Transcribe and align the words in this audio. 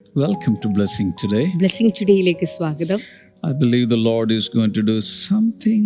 Welcome 0.00 0.58
to 0.62 0.68
Blessing 0.68 1.08
today. 1.20 1.44
Blessing 1.60 1.94
ടുഡേയിലേക്ക് 1.98 2.46
സ്വാഗതം 2.54 3.00
I 3.42 3.52
believe 3.62 3.86
the 3.94 3.98
Lord 4.08 4.28
is 4.36 4.44
going 4.48 4.72
to 4.78 4.82
do 4.90 4.96
something 5.28 5.82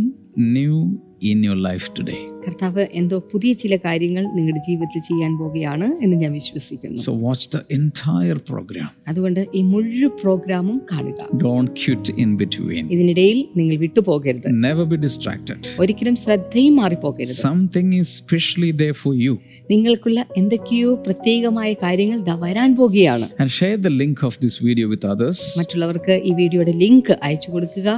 new 0.56 0.76
in 1.22 1.42
your 1.42 1.58
life 1.62 1.88
today. 1.94 2.20
കർത്താവ് 2.44 2.84
എന്തോ 2.92 3.16
പുതിയ 3.32 3.52
ചില 3.52 3.74
കാര്യങ്ങൾ 3.84 4.24
നിങ്ങളുടെ 4.36 4.60
ജീവിതത്തിൽ 4.68 5.00
ചെയ്യാൻ 5.00 5.32
പോവുകയാണ് 5.40 5.86
എന്ന് 6.04 6.16
ഞാൻ 6.16 6.32
വിശ്വസിക്കുന്നു 6.32 6.98
So, 7.02 7.12
watch 7.26 7.44
the 7.48 7.60
entire 7.70 8.38
program. 8.50 8.88
അതുകൊണ്ട് 9.08 9.40
ഈ 9.54 9.62
മുഴുവൻ 9.72 10.12
പ്രോഗ്രാമും 10.22 10.78
കാണുക 10.92 11.20
Don't 11.44 11.70
quit 11.82 12.08
in 12.24 12.30
between. 12.36 12.82
ഇതിനിടയിൽ 12.94 13.38
നിങ്ങൾ 13.58 13.76
വിട്ടുപോകരുത് 13.76 14.48
Never 14.64 14.86
be 14.92 14.98
distracted. 15.06 15.60
ഒരിക്കലും 15.84 16.16
ശ്രദ്ധയും 16.22 16.74
മാറിപ്പോകരുത് 16.82 17.36
Something 17.42 17.90
is 18.00 18.08
specially 18.22 18.72
there 18.82 18.96
for 19.04 19.14
you. 19.16 19.34
നിങ്ങൾക്കുള്ള 19.70 20.20
എന്തൊക്കെയോ 20.36 20.90
പ്രത്യേകമായ 21.06 21.72
കാര്യങ്ങൾ 21.84 22.18
ദാ 22.22 22.36
വരാൻ 22.44 22.70
പോകുകയാണ് 22.76 23.28
And 23.38 23.50
share 23.60 23.78
the 23.88 23.94
link 24.02 24.18
of 24.22 24.34
this 24.44 24.56
video 24.60 24.88
with 24.94 25.04
others. 25.06 25.38
മറ്റുള്ളവർക്ക് 25.60 26.16
ഈ 26.24 26.34
വീഡിയോയുടെ 26.40 26.74
ലിങ്ക് 26.82 27.12
അയച്ചു 27.22 27.50
കൊടുക്കുക 27.50 27.88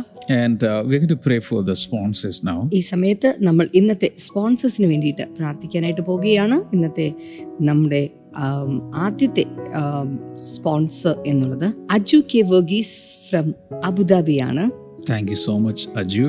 ഈ 2.73 2.81
സമയത്ത് 2.81 3.35
നമ്മൾ 3.41 3.69
ഇന്നത്തെ 3.75 4.11
സ്പോൺസേഴ്സിന് 4.19 4.87
വേണ്ടിയിട്ട് 4.87 5.23
പ്രാർത്ഥിക്കാനായിട്ട് 5.23 6.01
പോവുകയാണ് 6.01 6.75
ഇന്നത്തെ 6.75 7.13
നമ്മുടെ 7.61 8.11
ആദ്യത്തെ 8.95 9.45
സ്പോൺസർ 10.37 11.23
എന്നുള്ളത് 11.27 11.75
അജു 11.91 12.17
കെ 12.35 12.41
വർഗീസ് 12.41 13.29
ഫ്രം 13.29 13.55
അബുദാബിയാണ്. 13.85 14.84
Thank 15.09 15.31
you 15.33 15.37
so 15.45 15.55
much 15.65 15.85
Aju 16.01 16.27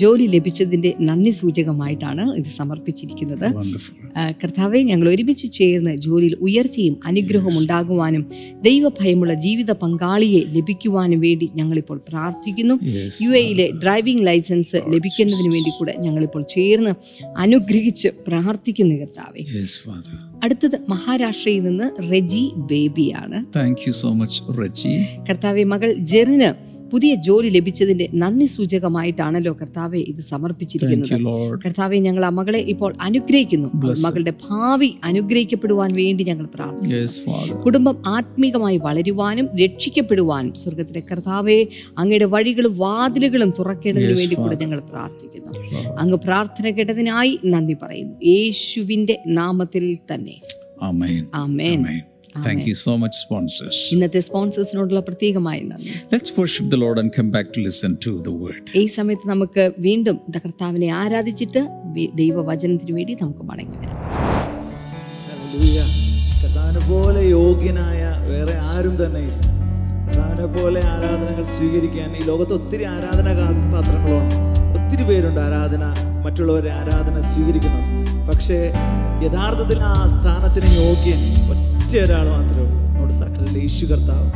ജോലി 0.00 0.26
ലഭിച്ചതിന്റെ 0.34 0.90
നന്ദി 1.08 1.30
സൂചകമായിട്ടാണ് 1.38 2.24
ഇത് 2.40 2.50
സമർപ്പിച്ചിരിക്കുന്നത്. 2.58 3.46
കർത്താവെ 4.42 4.80
ഞങ്ങൾ 4.90 5.06
ഒരുമിച്ച് 5.12 5.46
ചേർന്ന് 5.58 5.92
ജോലിയിൽ 6.04 6.34
ഉയർച്ചയും 6.46 6.94
അനുഗ്രഹവും 7.10 7.54
ഉണ്ടാകുവാനും 7.60 8.24
ദൈവഭയമുള്ള 8.66 9.34
ജീവിത 9.44 9.70
പങ്കാളിയെ 9.82 10.42
ലഭിക്കുവാനും 10.56 11.20
വേണ്ടി 11.26 11.48
ഞങ്ങളിപ്പോൾ 11.60 11.98
പ്രാർത്ഥിക്കുന്നു. 12.10 12.76
യു 13.24 13.30
എയിലെ 13.40 13.66
ഡ്രൈവിംഗ് 13.84 14.24
ലൈസൻസ് 14.26 14.80
ലഭിക്കേണ്ടതിന് 14.94 15.50
വേണ്ടി 15.56 15.72
കൂടെ 15.78 15.94
ഞങ്ങളിപ്പോൾ 16.06 16.44
ചേർന്ന് 16.54 16.92
അനുഗ്രഹിച്ച് 17.44 18.10
പ്രാർത്ഥിക്കുന്നു 18.28 18.96
കർത്താവെ. 19.02 19.42
അടുത്തത് 20.44 20.76
മഹാരാഷ്ട്രയിൽ 20.92 21.64
നിന്ന് 21.68 21.88
Reji 22.12 22.44
ബേബിയാണ്. 22.70 23.40
Thank 23.56 23.82
you 23.86 23.94
so 24.02 24.12
much 24.20 24.40
Reji. 24.60 24.94
കർത്താവെ 25.30 25.64
മകൾ 25.74 25.92
ജെറിന് 26.12 26.50
പുതിയ 26.92 27.14
ജോലി 27.14 27.48
ലഭിച്ചതിന്റെ 27.48 28.08
നന്ദി 28.14 28.46
സൂചകമായിട്ടാണല്ലോ 28.46 29.52
കർത്താവെ 29.60 29.98
ഇത് 29.98 30.20
സമർപ്പിച്ചിരിക്കുന്നത്. 30.20 31.60
കർത്താവെ 31.64 31.96
ഞങ്ങൾ 31.96 32.24
ആ 32.24 32.28
മകളെ 32.28 32.58
ഇപ്പോൾ 32.58 32.94
അനുഗ്രഹിക്കുന്നു. 33.00 33.68
മകളുടെ 34.06 34.32
ഭാവി 34.50 34.90
അനുഗ്രഹിക്കപ്പെടുവാൻ 35.04 35.92
വേണ്ടി 35.92 36.24
ഞങ്ങൾ 36.24 36.46
പ്രാർത്ഥിക്കുന്നു. 36.46 37.62
കുടുംബം 37.62 37.96
ആത്മീകമായി 38.06 38.78
വളരുവാനും 38.78 39.48
രക്ഷിക്കപ്പെടുവാനും 39.64 40.54
സ്വർഗത്തിലെ 40.54 41.02
കർത്താവെ 41.12 41.66
അങ്ങയുടെ 41.98 42.24
വഴികളും 42.24 42.78
വാതിലുകളും 42.78 43.50
തുറക്കേണ്ടതിന് 43.58 44.16
വേണ്ടി 44.18 44.34
കൂടെ 44.34 44.56
ഞങ്ങൾ 44.56 44.80
പ്രാർത്ഥിക്കുന്നു. 44.80 45.52
അങ്ങ് 45.98 46.18
പ്രാർത്ഥന 46.18 46.70
കേട്ടതിനായി 46.70 47.38
നന്ദി 47.44 47.76
പറയുന്നു. 47.82 48.14
യേശുവിന്റെ 48.24 49.18
നാമത്തിൽ 49.26 49.98
തന്നെ. 50.14 50.36
ആമേൻ 50.82 51.26
ആമേൻ 51.34 51.80
Thank 52.34 52.62
you 52.62 52.74
so 52.76 52.92
much, 52.96 53.14
sponsors. 53.18 53.78
ഇന്നത്തെ 53.92 54.20
സ്പോൺസേഴ്സിനോടുള്ള 54.20 55.00
പ്രത്യേകമായ 55.00 55.58
നന്ദി 55.62 55.90
Let's 56.12 56.30
worship 56.36 56.66
the 56.70 56.78
Lord 56.78 56.98
and 56.98 57.12
come 57.16 57.30
back 57.30 57.48
to 57.54 57.60
listen 57.60 57.92
to 58.04 58.12
the 58.20 58.34
word. 58.38 58.62
ഈ 58.74 58.86
സമയത്ത് 58.94 59.26
നമുക്ക് 59.28 59.64
വീണ്ടും 59.80 60.16
ദ 60.28 60.38
കർത്താവിനെ 60.38 60.88
ആരാധിച്ചിട്ട് 61.00 61.62
ദൈവവചനത്തിന് 62.16 62.92
വേണ്ടി 62.92 63.16
നമുക്ക് 63.20 63.44
മടങ്ങി 63.50 63.76
വരാം 63.76 63.98
ഹല്ലേലൂയ. 65.26 65.80
കർത്താവിനെ 66.42 66.82
പോലെ 66.88 67.22
യോഗ്യനായ 67.32 68.00
വേറെ 68.28 68.54
ആരും 68.70 68.94
തന്നെ 68.96 69.22
ഇല്ല 69.22 69.40
കർത്താവിനെ 70.06 70.48
പോലെ 70.56 70.80
ആരാധനകൾ 70.92 71.44
സ്വീകരിക്കാൻ 71.52 72.10
ഈ 72.16 72.24
ലോകത്ത് 72.26 72.54
ഒത്തിരി 72.54 72.86
ആരാധന 72.92 73.28
കാ- 73.34 73.52
പാത്രങ്ങളുണ്ട് 73.72 74.36
ഒത്തിരി 74.78 75.04
പേരുണ്ട് 75.04 75.40
ആരാധന 75.40 75.84
മറ്റുള്ളവരെ 76.24 76.70
ആരാധന 76.72 77.16
സ്വീകരിക്കുന്നത് 77.30 77.88
പക്ഷേ 78.28 78.58
യഥാർത്ഥത്തിൽ 79.24 79.78
ആ 79.84 79.96
സ്ഥാനത്തിന് 80.14 80.68
യോഗ്യൻ 80.80 81.20
ഒറ്റ 81.82 81.96
ഒരാൾ 81.96 82.28
മാത്രമേ 82.28 82.62
ഉള്ളൂ. 82.62 82.78
നമ്മുടെ 82.86 83.14
സകല 83.14 83.58
യേശു 83.58 83.86
കർത്താവ്. 83.86 84.26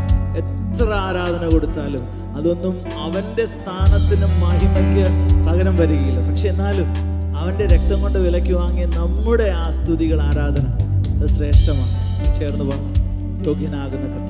എത്ര 0.41 0.89
ആരാധന 0.93 1.49
കൊടുത്താലും 1.49 2.03
അതൊന്നും 2.37 2.81
അവന്റെ 3.01 3.45
സ്ഥാനത്തിന് 3.45 4.27
മഹിമയ്ക്ക് 4.43 5.05
പകരം 5.49 5.77
വരികയില്ല. 5.77 6.31
പക്ഷെ 6.31 6.49
എന്നാലും 6.49 6.87
അവന്റെ 7.37 7.67
രക്തം 7.67 8.01
കൊണ്ട് 8.03 8.19
വിലയ്ക്ക് 8.19 8.53
വാങ്ങിയ 8.53 8.87
നമ്മുടെ 8.87 9.53
ആ 9.57 9.71
സ്തുതികൾ 9.71 10.21
ആരാധന 10.21 10.67
അത് 11.19 11.27
ശ്രേഷ്ഠമാണ്. 11.27 12.39
ചേർന്ന് 12.39 12.65
പോകാം 12.65 12.83
യോഗ്യനാകുന്ന 13.47 14.07
കർത്താവിനെ 14.07 14.26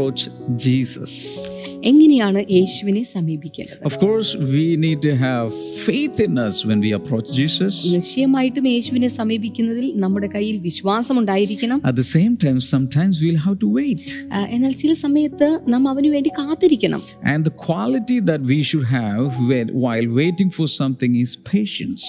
approach 0.00 0.30
Jesus? 0.56 1.39
എങ്ങനെയാണ് 1.89 2.39
യേശുവിനെ 2.57 3.03
സമീപിക്കേണ്ടത് 3.15 3.81
Of 3.89 3.95
course, 3.99 4.29
we 4.55 4.65
need 4.77 4.99
to 5.01 5.13
have 5.25 5.47
faith 5.87 6.17
in 6.19 6.33
us 6.45 6.55
when 6.69 6.79
we 6.85 6.91
approach 6.99 7.27
Jesus. 7.39 7.73
നിശ്ചയമായിട്ടും 7.95 8.67
യേശുവിനെ 8.73 9.09
സമീപിക്കുന്നതിൽ 9.19 9.87
നമ്മുടെ 10.03 10.29
കയ്യിൽ 10.35 10.57
വിശ്വാസം 10.67 11.15
ഉണ്ടായിരിക്കണം 11.21 11.79
At 11.91 11.95
the 11.95 12.07
same 12.15 12.35
time, 12.37 12.59
sometimes 12.73 13.15
we'll 13.23 13.41
have 13.47 13.57
to 13.59 13.69
wait. 13.79 14.05
ആ, 14.35 14.39
എന്നാൽ 14.55 14.73
ചില 14.81 14.93
സമയത്ത് 15.05 15.49
നാം 15.73 15.83
അവന് 15.93 16.11
വേണ്ടി 16.15 16.31
കാത്തിരിക്കണം 16.39 17.01
And 17.33 17.41
the 17.49 17.55
quality 17.67 18.19
that 18.31 18.41
we 18.51 18.59
should 18.69 18.87
have 18.99 19.27
when, 19.51 19.67
while 19.85 20.07
waiting 20.21 20.51
for 20.57 20.67
something 20.79 21.13
is 21.23 21.33
patience. 21.53 22.03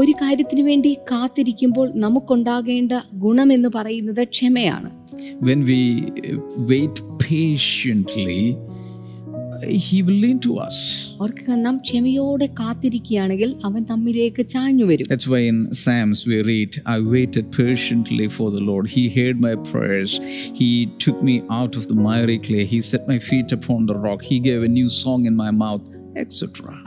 ഒരു 0.00 0.12
കാര്യത്തിന് 0.22 0.62
വേണ്ടി 0.62 0.92
കാത്തിരിക്കുമ്പോൾ 1.10 1.86
നമുക്കുണ്ടാകേണ്ട 2.04 2.92
ഗുണമെന്ന് 3.24 3.70
പറയുന്നത് 3.78 4.24
ക്ഷമയാണ് 4.34 4.90
When 5.48 5.60
we 5.70 5.80
uh, 6.04 6.36
wait 6.70 6.96
patiently, 7.22 8.36
uh, 8.50 8.65
He 9.88 10.02
will 10.02 10.18
lean 10.24 10.38
to 10.46 10.52
us. 10.66 10.76
അവർക്ക് 11.22 11.54
നാം 11.64 11.76
ക്ഷമയോടെ 11.86 12.46
കാത്തിരിക്കുകയാണെങ്കിൽ 12.60 13.50
അവൻ 13.68 13.82
നമ്മിലേക്ക് 13.92 14.42
ചാഞ്ഞു 14.54 14.84
വരും 14.90 15.08
That's 15.12 15.28
why 15.32 15.40
in 15.52 15.58
Psalms 15.80 16.20
we 16.30 16.38
read, 16.52 16.72
I 16.94 17.00
waited 17.14 17.46
patiently 17.62 18.26
for 18.36 18.48
the 18.56 18.62
Lord. 18.70 18.86
He 18.96 19.04
heard 19.18 19.38
my 19.48 19.54
prayers. 19.70 20.12
He 20.60 20.70
took 21.04 21.18
me 21.28 21.36
out 21.60 21.74
of 21.80 21.84
the 21.90 21.98
miry 22.08 22.38
clay. 22.46 22.64
He 22.74 22.80
set 22.92 23.04
my 23.12 23.18
feet 23.28 23.50
upon 23.58 23.80
the 23.90 23.98
rock. 24.06 24.22
He 24.32 24.38
gave 24.48 24.62
a 24.62 24.72
new 24.78 24.88
song 25.02 25.20
in 25.30 25.36
my 25.44 25.50
mouth, 25.64 25.84
etc. 25.86 25.95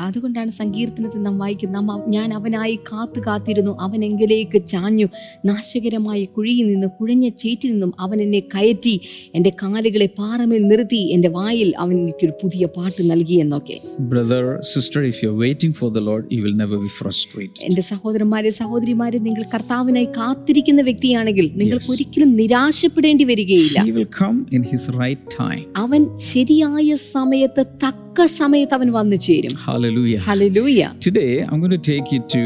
അതുകൊണ്ടാണ് 0.01 0.51
സങ്കീർത്തനത്തിൽ 0.51 1.23
നാം 1.23 1.39
വായിക്കുന്നത് 1.39 2.11
ഞാൻ 2.11 2.35
അവനായി 2.35 2.77
കാത്തു 2.93 3.21
കാത്തിരുന്നു. 3.27 3.77
അവൻ 3.81 4.05
എങ്കിലേക്ക് 4.05 4.67
ചാഞ്ഞു. 4.67 5.07
നാശകരമായ 5.45 6.25
കുഴിയിൽ 6.25 6.67
നിന്ന് 6.67 6.87
കുഴഞ്ഞ 6.87 7.29
ചേറ്റിൽ 7.29 7.71
നിന്നും 7.71 7.93
അവൻ 7.99 8.23
എന്നെ 8.23 8.41
കയറ്റി. 8.41 9.01
എന്റെ 9.35 9.53
കാലുകളെ 9.63 10.09
പാറമേൽ 10.19 10.63
നിർത്തി. 10.63 11.03
എന്റെ 11.13 11.29
വായിൽ 11.29 11.77
അവൻ 11.79 11.95
എനിക്കൊരു 12.01 12.33
പുതിയ 12.43 12.67
പാട്ട് 12.67 13.11
നൽകി 13.11 13.35
എന്നൊക്കെ. 13.35 13.81
Brother, 13.99 14.43
sister, 14.75 15.03
if 15.03 15.19
are 15.25 15.37
waiting 15.39 15.75
for 15.75 15.93
the 15.93 15.99
Lord 15.99 16.25
you 16.35 16.43
will 16.43 16.57
never 16.57 16.79
be 16.79 16.91
frustrated 17.01 17.63
എന്റെ 17.63 17.83
സഹോദരന്മാരെ 17.83 18.51
സഹോദരിമാരെ 18.51 19.19
നിങ്ങൾ 19.19 19.43
കർത്താവിനായി 19.55 20.05
കാത്തിരിക്കുന്ന 20.05 20.83
വ്യക്തിയാണെങ്കിൽ 20.83 21.51
നിങ്ങൾക്ക് 21.57 21.91
ഒരിക്കലും 21.91 22.37
നിരാശപ്പെടേണ്ടി 22.37 23.25
വരികയില്ല. 23.25 23.79
He 23.81 23.93
will 23.93 24.11
come 24.23 24.39
in 24.57 24.63
His 24.73 24.85
right 25.03 25.23
time. 25.41 25.65
അവൻ 25.77 26.19
ശരിയായ 26.19 26.97
സമയത്ത് 26.97 27.67
തക്ക 27.85 28.10
സമയത്ത് 28.19 28.75
അവൻ 28.75 28.89
വന്നു 28.93 29.17
ചേരും 29.27 29.53
Hallelujah. 29.67 30.21
Hallelujah 30.29 30.81
Today, 31.01 31.31
I'm 31.41 31.59
going 31.61 31.71
to 31.73 31.85
take 31.85 32.07
you 32.15 32.21
to 32.35 32.41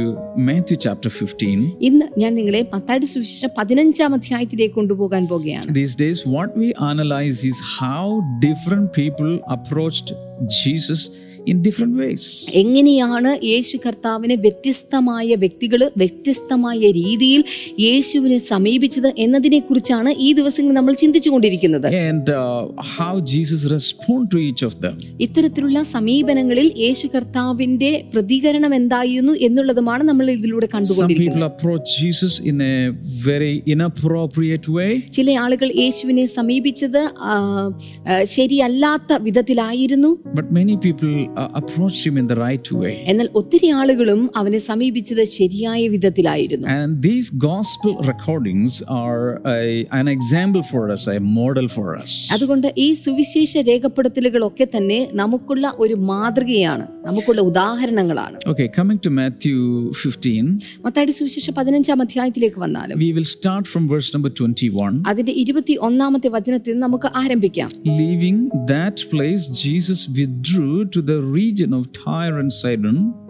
Matthew 0.49 0.77
chapter 0.77 1.11
15. 1.11 1.63
ഇന്ന് 1.81 2.07
ഞാൻ 2.23 2.33
നിങ്ങളെ 2.35 2.61
മത്താടി 2.75 3.07
സുവിശേഷം 3.07 3.51
പതിനഞ്ചാം 3.59 4.13
അധ്യായത്തിലേക്ക് 4.19 4.75
കൊണ്ടുപോകാൻ 4.75 5.25
പോകുകയാണ് 5.33 5.67
These 5.75 5.95
days, 5.97 6.21
what 6.37 6.51
we 6.55 6.69
analyze 6.93 7.41
is 7.45 7.59
how 7.81 8.05
different 8.41 8.89
people 8.93 9.33
approached 9.49 10.11
Jesus 10.63 11.03
in 11.47 11.57
different 11.63 11.95
ways. 11.97 12.25
എങ്ങനെയാണ് 12.55 13.31
യേശു 13.45 13.77
കർത്താവിനെ 13.87 14.37
വ്യത്യസ്തമായ 14.37 15.35
വ്യക്തികൾ 15.35 15.81
വ്യത്യസ്തമായ 15.97 16.79
രീതിയിൽ 17.01 17.41
യേശുവിനെ 17.81 18.39
സമീപിച്ചത് 18.39 19.09
എന്നതിനെ 19.19 19.61
കുറിച്ചാണ് 19.61 20.11
ഈ 20.19 20.29
ദിവസങ്ങളിൽ 20.33 20.77
നമ്മൾ 20.77 20.95
ചിന്തിച്ചു 20.95 21.31
കൊണ്ടിരിക്കുന്നത് 21.31 21.89
uh. 21.89 21.93
ഇത്തരത്തിലുള്ള 25.21 25.83
സമീപനങ്ങളിൽ 25.83 26.69
യേശു 26.79 27.07
കർത്താവിന്റെ 27.15 27.91
പ്രതികരണം 28.15 28.75
എന്തായിരുന്നു 28.75 29.33
എന്നുള്ളതുമാണ് 29.41 30.03
നമ്മൾ 30.05 30.27
ഇതിലൂടെ 30.31 30.69
കണ്ടുകൊണ്ടിരിക്കുന്നത്. 30.75 31.43
ചില 35.13 35.31
ആളുകൾ 35.39 35.69
യേശുവിനെ 35.77 36.27
സമീപിച്ചത് 36.27 37.03
ശരിയല്ലാത്ത 38.25 39.13
വിധത്തിലായിരുന്നു 39.23 40.11
approached 41.60 42.02
him 42.08 42.18
in 42.18 42.28
the 42.28 42.38
right 42.38 42.68
way. 42.82 42.94
എന്നാൽ 43.12 43.28
ഒത്തിരി 43.40 43.70
ആളുകളും 43.80 44.22
അവനെ 44.42 44.60
സമീപിച്ചത് 44.70 45.24
ശരിയായ 45.38 45.82
വിധത്തിലായിരുന്നു 45.96 46.68
And 46.78 46.90
these 47.08 47.30
gospel 47.50 47.94
recordings 48.12 48.74
are 49.04 49.24
a, 49.58 49.62
an 50.00 50.08
example 50.08 50.64
for 50.72 50.84
us, 50.96 51.04
a 51.16 51.20
model 51.40 51.68
for 51.78 51.88
us. 52.02 52.12
അതുകൊണ്ട് 52.36 52.68
ഈ 52.86 52.88
സുവിശേഷ 53.06 53.54
രേഖപ്പെടുത്തലുകളൊക്കെ 53.72 54.68
തന്നെ 54.76 55.00
നമുക്കുള്ള 55.22 55.74
ഒരു 55.84 55.98
മാതൃകയാണ് 56.12 56.86
നമുക്കുള്ള 57.08 57.42
ഉദാഹരണങ്ങളാണ് 57.52 58.38
Okay, 58.52 58.68
coming 58.80 59.00
to 59.06 59.12
Matthew 59.20 59.58
15, 59.94 60.46
മത്താടി 60.86 61.14
സുവിശേഷ 61.20 61.50
പതിനഞ്ചാം 61.60 62.00
അധ്യായത്തിലേക്ക് 62.06 62.60
വന്നാലും 62.66 62.98
we 63.06 63.12
will 63.18 63.30
start 63.36 63.66
from 63.74 63.84
verse 63.94 64.10
number 64.16 64.32
21. 64.38 65.02
അതിന്റെ 65.12 65.34
ഇരുപത്തി 65.44 65.74
ഒന്നാമത്തെ 65.90 66.30
വചനത്തിൽ 66.38 66.72
നിന്ന് 66.74 66.86
നമുക്ക് 66.88 67.10
ആരംഭിക്കാം 67.24 67.70
Leaving 68.00 68.38
that 68.74 68.98
place, 69.14 69.44
Jesus 69.66 70.00
withdrew 70.18 70.76
to 70.96 71.02
the 71.02 71.18
region 71.25 71.73
of 71.73 71.93
Tyre 71.93 72.39
and 72.39 72.53
Sidon. 72.53 73.24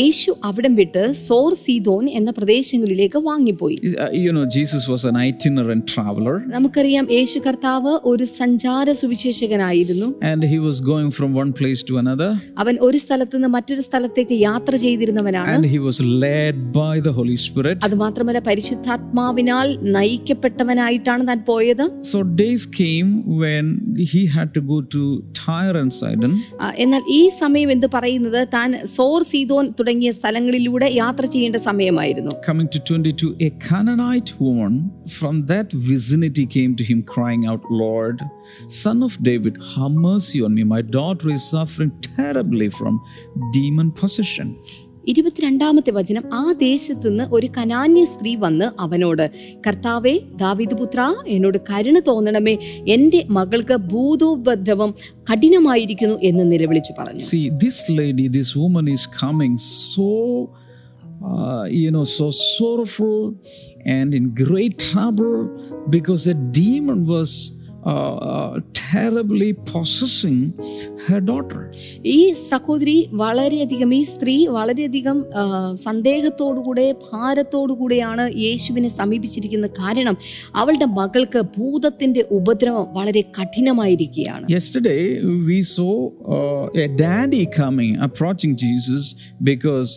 യേശു 0.00 0.30
അവിടം 0.48 0.72
വിട്ട് 0.80 1.02
സോർ 1.26 1.50
സീതോൻ 1.62 2.04
എന്ന 2.18 2.30
പ്രദേശങ്ങളിലേക്ക് 2.38 3.18
വാങ്ങിപ്പോയി. 3.28 3.76
You 4.24 4.32
know 4.38 4.44
Jesus 4.56 4.86
was 4.90 5.04
an 5.10 5.16
itinerant 5.28 5.86
traveller 5.92 6.36
നമുക്കറിയാം 6.56 7.06
യേശു 7.16 7.38
കർത്താവ് 7.46 7.92
ഒരു 8.10 8.24
സഞ്ചാര 8.40 8.86
സുവിശേഷകനായിരുന്നു. 9.00 10.08
And 10.30 10.48
he 10.52 10.58
was 10.66 10.82
going 10.90 11.12
from 11.18 11.30
one 11.40 11.48
place 11.60 11.84
to 11.90 11.96
another 12.02 12.32
അവൻ 12.64 12.74
ഒരു 12.88 12.98
സ്ഥലത്ത് 13.04 13.36
നിന്ന് 13.36 13.50
മറ്റൊരു 13.56 13.84
സ്ഥലത്തേക്ക് 13.88 14.38
യാത്ര 14.48 14.72
ചെയ്തിരുന്നവനാണ്. 14.84 15.54
And 15.56 15.70
he 15.74 15.80
was 15.86 16.02
led 16.24 16.62
by 16.78 16.94
the 17.06 17.14
Holy 17.18 17.38
Spirit 17.46 17.84
അത് 17.88 17.96
മാത്രമല്ല 18.04 18.42
പരിശുദ്ധാത്മാവിനാൽ 18.50 19.68
നയിക്കപ്പെട്ടവനായിട്ടാണ് 19.98 21.28
താൻ 21.32 21.40
പോയത്. 21.50 21.84
So 22.12 22.20
days 22.42 22.68
came 22.80 23.08
when 23.42 23.66
he 24.12 24.22
had 24.36 24.48
to 24.56 24.60
go 24.70 24.76
to 24.94 25.02
Tyre 25.40 25.76
and 25.82 25.92
Sidon. 25.98 26.32
എന്നാൽ 26.84 27.02
ഈ 27.18 27.20
സമയം 27.42 27.68
എന്ന് 27.74 27.88
പറയുന്നത്? 27.94 28.40
താൻ 28.56 28.70
സോർ 28.96 29.20
സീതോൻ 29.32 29.66
തുടങ്ങിയ 29.78 29.88
സ്ഥലങ്ങളിലൂടെ 29.98 30.88
യാത്ര 30.94 31.24
ചെയ്യേണ്ട 31.24 31.56
സമയമായിരുന്നു 31.56 32.30
Coming 32.48 32.68
to 32.68 32.78
22, 32.78 33.36
a 33.40 33.50
Canaanite 33.50 34.40
woman 34.40 34.90
from 35.18 35.46
that 35.46 35.72
vicinity 35.72 36.46
came 36.46 36.76
to 36.76 36.84
him, 36.84 37.02
crying 37.02 37.46
out, 37.46 37.62
Lord, 37.70 38.22
son 38.66 39.02
of 39.02 39.22
David, 39.22 39.56
have 39.72 39.90
mercy 39.90 40.42
on 40.42 40.54
me. 40.54 40.64
My 40.64 40.82
daughter 40.82 41.28
is 41.30 41.50
suffering 41.50 41.92
terribly 42.00 42.68
from 42.68 43.00
demon 43.52 43.90
possession. 43.92 44.48
ഇരുപത്തിരണ്ടാമത്തെ 45.08 45.90
വചനം 45.90 46.34
ആ 46.34 46.52
ദേശത്തു 46.52 47.08
നിന്ന് 47.08 47.24
ഒരു 47.32 47.48
കനാന്യ 47.58 48.04
സ്ത്രീ 48.04 48.36
വന്ന് 48.36 48.80
അവനോട് 48.80 49.30
കർത്താവേ 49.66 50.18
ദാവിദ് 50.36 50.74
പുത്ര 50.74 51.14
എന്നോട് 51.26 51.58
കരുണ 51.58 51.98
തോന്നണമേ 51.98 52.58
എന്റെ 52.88 53.26
മകൾക്ക് 53.30 53.76
ഭൂതോപദ്രവം 53.76 54.94
കഠിനമായിരിക്കുന്നു 55.32 56.14
എന്ന് 56.22 56.52
നിലവിളിച്ചു 56.52 56.92
പറഞ്ഞു. 56.98 57.20
See 57.20 57.48
this 57.48 57.92
lady 57.92 58.26
this 58.26 58.58
woman 58.58 58.90
is 58.90 59.08
coming 59.22 59.56
so 59.56 60.08
you 61.68 61.90
know 61.90 62.04
so 62.04 62.30
sorrowful 62.30 63.34
and 63.90 64.16
in 64.16 64.34
great 64.40 64.76
trouble 64.92 65.48
because 65.88 66.28
a 66.28 66.32
demon 66.32 67.04
demon 67.04 67.59
was 67.80 67.86
uh, 67.86 68.16
uh, 68.30 68.60
terribly 68.74 69.52
possessing 69.52 70.38
her 71.06 71.20
daughter. 71.20 71.60
ഈ 72.04 72.18
സഹോദരി 72.50 72.96
വളരെയധികം 73.12 73.90
ഈ 73.92 74.02
സ്ത്രീ 74.04 74.46
വളരെയധികം 74.46 75.18
സന്ദേഹത്തോടുകൂടെ 75.84 76.86
ഭാരത്തോടുകൂടെയാണ് 77.06 78.24
യേശുവിനെ 78.36 78.88
സമീപിച്ചിരിക്കുന്നത് 78.88 79.72
കാരണം 79.80 80.16
അവളുടെ 80.54 80.86
മകൾക്ക് 81.00 81.42
ഭൂതത്തിന്റെ 81.56 82.24
ഉപദ്രവം 82.38 82.86
വളരെ 82.92 83.24
കഠിനമായിരിക്കുകയാണ് 83.38 84.44
Yesterday, 84.48 85.00
we 85.50 85.58
saw 85.74 85.94
uh, 86.36 86.82
a 86.84 86.88
daddy 87.04 87.44
coming, 87.60 87.92
approaching 88.08 88.54
Jesus 88.56 89.04
because 89.50 89.90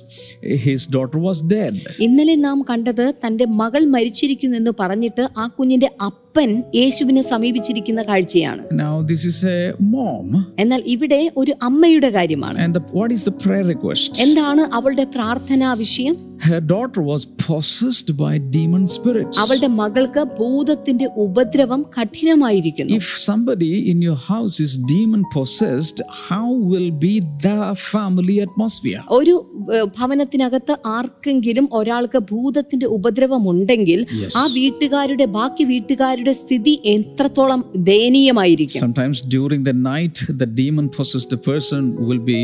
his 0.68 0.82
daughter 0.88 1.20
was 1.20 1.40
dead. 1.58 1.76
ഇന്നലെ 2.00 2.36
നാം 2.36 2.60
കണ്ടത് 2.62 3.06
തന്റെ 3.26 3.46
മകൾ 3.62 3.84
മരിച്ചിരിക്കുന്നു 3.86 4.56
എന്ന് 4.56 4.74
പറഞ്ഞിട്ട് 4.78 5.24
ആ 5.38 5.48
കുഞ്ഞിന്റെ 5.48 5.90
അപ്പൻ 6.36 6.52
യേശുവിനെ 6.78 7.22
സമീപിച്ചിരിക്കുന്ന 7.32 8.02
കാഴ്ചയാണ് 8.08 8.62
Now, 8.80 8.94
this 9.12 9.24
is 9.32 9.38
a 9.52 9.60
mom. 9.92 10.30
എന്നാൽ 10.64 10.82
ഇവിടെ 10.94 11.20
ഒരു 11.42 11.54
അമ്മയുടെ 11.68 12.10
കാര്യമാണ് 12.18 12.58
And 12.64 12.74
the, 12.78 12.84
what 13.00 13.12
is 13.18 13.24
the 13.30 13.36
prayer 13.44 13.66
request? 13.74 14.10
എന്താണ് 14.26 14.64
അവളുടെ 14.80 15.06
പ്രാർത്ഥനാ 15.16 15.72
വിഷയം 15.84 16.16
Her 16.46 16.60
daughter 16.72 17.02
was 17.12 17.22
possessed 17.44 18.10
by 18.22 18.32
demon 18.56 18.86
spirits. 18.94 19.36
അവളുടെ 19.44 19.70
മകൾക്ക് 19.82 20.24
ഭൂതത്തിന്റെ 20.40 21.08
ഉപദ്രവം 21.26 21.84
കഠിനമായിരിക്കുന്നു 21.96 22.98
If 23.00 23.06
somebody 23.28 23.70
in 23.92 24.00
your 24.08 24.18
house 24.32 24.58
is 24.66 24.74
demon 24.94 25.24
possessed, 25.36 26.00
how 26.24 26.48
will 26.72 26.90
be 27.06 27.14
the 27.46 27.58
family 27.92 28.38
atmosphere? 28.48 29.04
ഒരു 29.20 29.36
ഏഹ്, 29.76 29.86
ഭവനത്തിനകത്ത് 30.00 30.74
ആർക്കെങ്കിലും 30.96 31.68
ഒരാൾക്ക് 31.80 32.22
ഭൂതത്തിന്റെ 32.32 32.90
ഉപദ്രവം 32.98 33.46
ഉണ്ടെങ്കിൽ 33.54 34.02
Yes. 34.24 34.34
ആ 34.42 34.46
വീട്ടുകാരുടെ 34.58 35.28
ബാക്കി 35.38 35.66
വീട്ടുകാരുടെ 35.72 36.20
അവരുടെ 36.24 36.40
സ്ഥിതി 36.42 36.74
എത്രത്തോളം 36.92 37.62
ദയനീയമായിരിക്കും 37.88 38.82
Sometimes 38.84 39.18
during 39.34 39.62
the 39.70 39.74
night, 39.88 40.18
the 40.42 40.48
demon 40.60 40.86
possessed 40.98 41.34
person 41.48 41.82
will 42.08 42.22
be 42.30 42.38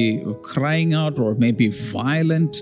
crying 0.49 0.91
out 1.01 1.15
or 1.25 1.29
maybe 1.43 1.65
violent, 1.93 2.53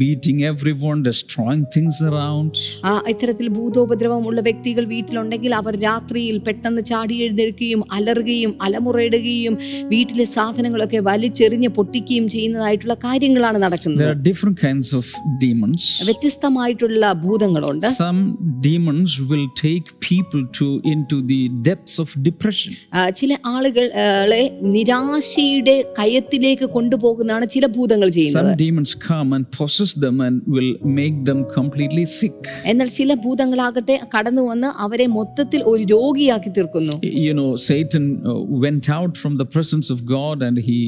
beating 0.00 0.38
everyone, 0.50 0.98
destroying 1.08 1.62
things 1.74 1.98
around. 2.10 2.52
ആ 2.90 2.92
ഇത്തരത്തിൽ 3.12 3.46
ഭൂതോപദ്രവമുള്ള 3.56 4.42
വ്യക്തികൾ 4.48 4.84
വീട്ടിലുണ്ടെങ്കിൽ 4.92 5.54
അവർ 5.60 5.76
രാത്രിയിൽ 5.86 6.36
പെട്ടെന്ന് 6.48 6.84
ചാടി 6.90 7.16
എഴുന്നേൽക്കുകയും 7.26 7.82
അലറുകയും 7.98 8.52
അലമുറയിടുകയും 8.68 9.56
വീട്ടിലെ 9.94 10.26
സാധനങ്ങളൊക്കെ 10.36 11.00
വലിച്ചെറിഞ്ഞ് 11.10 11.72
പൊട്ടിക്കുകയും 11.78 12.28
ചെയ്യുന്നതായിട്ടുള്ള 12.36 12.96
കാര്യങ്ങളാണ് 13.06 13.60
നടക്കുന്നത് 13.64 14.04
There 14.04 14.14
are 14.16 14.22
different 14.30 14.58
kinds 14.66 14.90
of 15.00 15.08
demons. 15.46 15.82
വ്യത്യസ്തമായിട്ടുള്ള 16.10 17.14
ഭൂതങ്ങളുണ്ട് 17.24 17.88
Some 18.04 18.22
demons 18.68 19.12
will 19.32 19.48
take 19.64 19.88
people 20.08 20.41
to 20.41 20.81
into 20.83 21.21
the 21.21 21.49
depths 21.61 21.99
of 21.99 22.07
depression. 22.21 22.73
ആ, 22.93 23.09
ചില 23.09 23.37
ആളുകളെ 23.45 24.43
നിരാശയുടെ 24.61 25.85
കയത്തിലേക്ക് 25.99 26.65
കൊണ്ടുപോകുന്നതാണ് 26.65 27.45
ചില 27.45 27.65
ഭൂതങ്ങൾ 27.65 28.09
ചെയ്യുന്നത് 28.09 28.51
Some 28.51 28.57
demons 28.65 28.93
come 29.09 29.33
and 29.33 29.45
possess 29.59 29.93
them 30.05 30.21
and 30.21 30.41
will 30.47 30.71
make 30.99 31.25
them 31.25 31.43
completely 31.57 32.05
sick. 32.19 32.37
എന്നാൽ 32.65 32.87
ചില 32.89 33.13
ഭൂതങ്ങളാകട്ടെ 33.13 33.99
കടന്നു 34.17 34.41
വന്ന് 34.41 34.67
അവരെ 34.77 35.07
മൊത്തത്തിൽ 35.07 35.63
ഒരു 35.63 35.83
രോഗിയാക്കി 35.83 36.49
തീർക്കുന്നു 36.49 36.95
You 37.27 37.33
know, 37.33 37.55
Satan 37.69 38.05
uh, 38.25 38.33
went 38.65 38.89
out 38.89 39.17
from 39.17 39.37
the 39.37 39.47
presence 39.55 39.89
of 39.89 40.05
God 40.17 40.41
and 40.41 40.57
he 40.57 40.79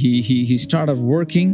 he 0.00 0.10
he, 0.28 0.44
he 0.44 0.58
started 0.58 0.98
working 1.14 1.50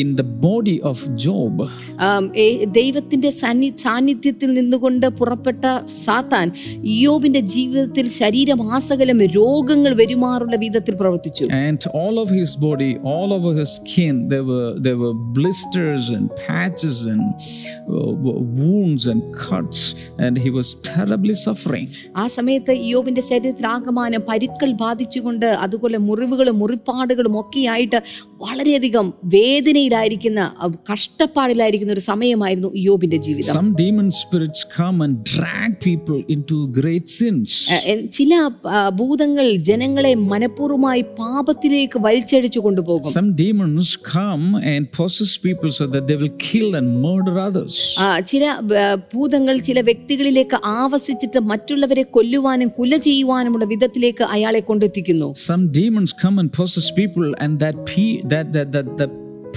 in 0.00 0.16
the 0.16 0.26
body 0.48 0.80
of 0.82 0.98
Job. 1.16 1.54
ആം, 2.00 2.32
ഏ- 2.36 2.64
ദൈവത്തിന്റെ 2.64 3.30
സന്നി 3.30 3.72
സാന്നിധ്യത്തിൽ 3.82 4.52
നിന്നുകൊണ്ട് 4.52 5.06
പുറപ്പെട്ട 5.08 5.64
സാത്താൻ 6.04 6.48
ഇയോബിന്റെ 6.95 7.43
ജീവിതത്തിൽ 7.55 8.05
ശരീരം 8.11 8.47
ശരീരമാസകലം 8.49 9.19
രോഗങ്ങൾ 9.35 9.91
വരുമാറുള്ള 9.99 10.55
വിധത്തിൽ 10.55 10.93
പ്രവർത്തിച്ചു 10.99 11.45
and 11.57 11.89
all 11.99 12.15
of 12.23 12.29
his 12.29 12.51
body, 12.57 12.89
all 13.11 13.29
over 13.37 13.51
his 13.59 13.71
skin, 13.79 14.15
there 14.33 14.45
were 14.49 14.69
there 14.85 14.97
were 15.03 15.13
blisters 15.37 16.05
and 16.15 16.25
patches 16.41 16.99
and 17.13 17.25
uh, 17.89 18.11
wounds 18.59 19.05
and 19.11 19.21
cuts, 19.43 19.81
and 20.19 20.33
he 20.37 20.51
was 20.57 20.67
terribly 20.89 21.35
suffering. 21.45 21.87
ആ 22.21 22.25
സമയത്ത് 22.37 22.75
യോബിന്റെ 22.93 23.23
ശരീരത്തിൽ 23.29 23.67
ആകമാനം 23.75 24.23
പരുക്കൾ 24.29 24.71
ബാധിച്ചുകൊണ്ട് 24.83 25.47
അതുപോലെ 25.65 25.99
മുറിവുകളും 26.07 26.57
മുറിപ്പാടുകളും 26.63 27.35
ഒക്കെയായിട്ട് 27.43 28.01
വളരെയധികം 28.39 29.05
വേദനയിലായിരിക്കുന്ന 29.35 30.41
കഷ്ടപ്പാടിലായിരിക്കുന്ന 30.89 31.91
ഒരു 31.95 32.03
സമയമായിരുന്നു 32.11 32.69
യോബിന്റെ 32.87 33.17
ജീവിതം 33.27 33.53
Some 33.57 33.71
demon 33.83 34.07
spirits 34.21 34.61
come 34.77 34.97
and 35.05 35.15
drag 35.33 35.71
people 35.85 36.19
into 36.35 36.57
great 36.79 37.05
sins. 37.19 37.49
ചില 38.17 38.33
ഭൂതങ്ങൾ 38.99 39.47
ജനങ്ങളെ 39.69 40.13
മനഃപൂർവമായി 40.31 41.03
പാപത്തിലേക്ക് 41.21 41.99
വലിച്ചടിച്ചു 42.07 42.61
കൊണ്ടുപോകും 42.65 43.13
Some 43.17 43.31
demons 43.43 43.89
come 44.15 44.45
and 44.73 44.83
possess 44.99 45.33
people 45.47 45.71
so 45.79 45.87
that 45.93 46.03
they 46.09 46.17
will 46.21 46.35
kill 46.49 46.69
and 46.79 46.87
murder 47.05 47.35
others. 47.47 47.75
ചില 48.31 48.43
ഭൂതങ്ങൾ 49.13 49.55
ചില 49.69 49.79
വ്യക്തികളിലേക്ക് 49.89 50.59
ആവസിച്ചിട്ട് 50.81 51.39
മറ്റുള്ളവരെ 51.51 52.05
കൊല്ലുവാനും 52.15 52.69
കുല 52.79 52.93
ചെയ്യുവാനുമുള്ള 53.07 53.65
വിധത്തിലേക്ക് 53.73 54.23
അയാളെ 54.35 54.63
കൊണ്ടെത്തിക്കുന്നു 54.69 55.29
Some 55.47 55.65
demons 55.79 56.11
come 56.23 56.37
and 56.41 56.49
possess 56.59 56.87
people, 57.01 57.27
and 57.43 57.53
that 57.63 57.77
pe- 58.26 58.26
that 58.32 58.46
that 58.52 58.70
that 58.76 58.88
the 58.96 59.08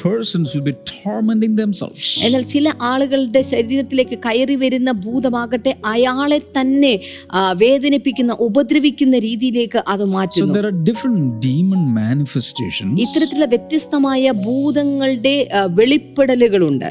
persons 0.02 0.48
will 0.54 0.64
be 0.64 0.74
tormenting 0.94 1.54
themselves. 1.60 2.06
എന്നാൽ 2.26 2.42
ചില 2.54 2.74
ആളുകളുടെ 2.90 3.42
ശരീരത്തിലേക്ക് 3.52 4.18
കയറി 4.26 4.56
വരുന്ന 4.56 4.92
ഭൂതമാകട്ടെ 5.04 5.72
അയാളെ 5.86 6.40
തന്നെ 6.58 6.92
ആ, 7.32 7.52
വേദനിപ്പിക്കുന്ന 7.62 8.34
ഉപദ്രവിക്കുന്ന 8.48 9.20
രീതിയിലേക്ക് 9.20 9.82
അത് 9.88 10.04
So 10.04 10.12
മാറ്റുന്നു 10.16 10.56
there 10.58 10.68
are 10.72 10.78
different 10.90 11.22
demon 11.48 11.84
manifestations. 12.02 12.94
ഇത്തരത്തിലുള്ള 13.06 13.46
വ്യത്യസ്തമായ 13.46 14.32
ഭൂതങ്ങളുടെ 14.46 15.36
ആ, 15.58 15.64
വെളിപ്പെടലുകളുണ്ട് 15.80 16.90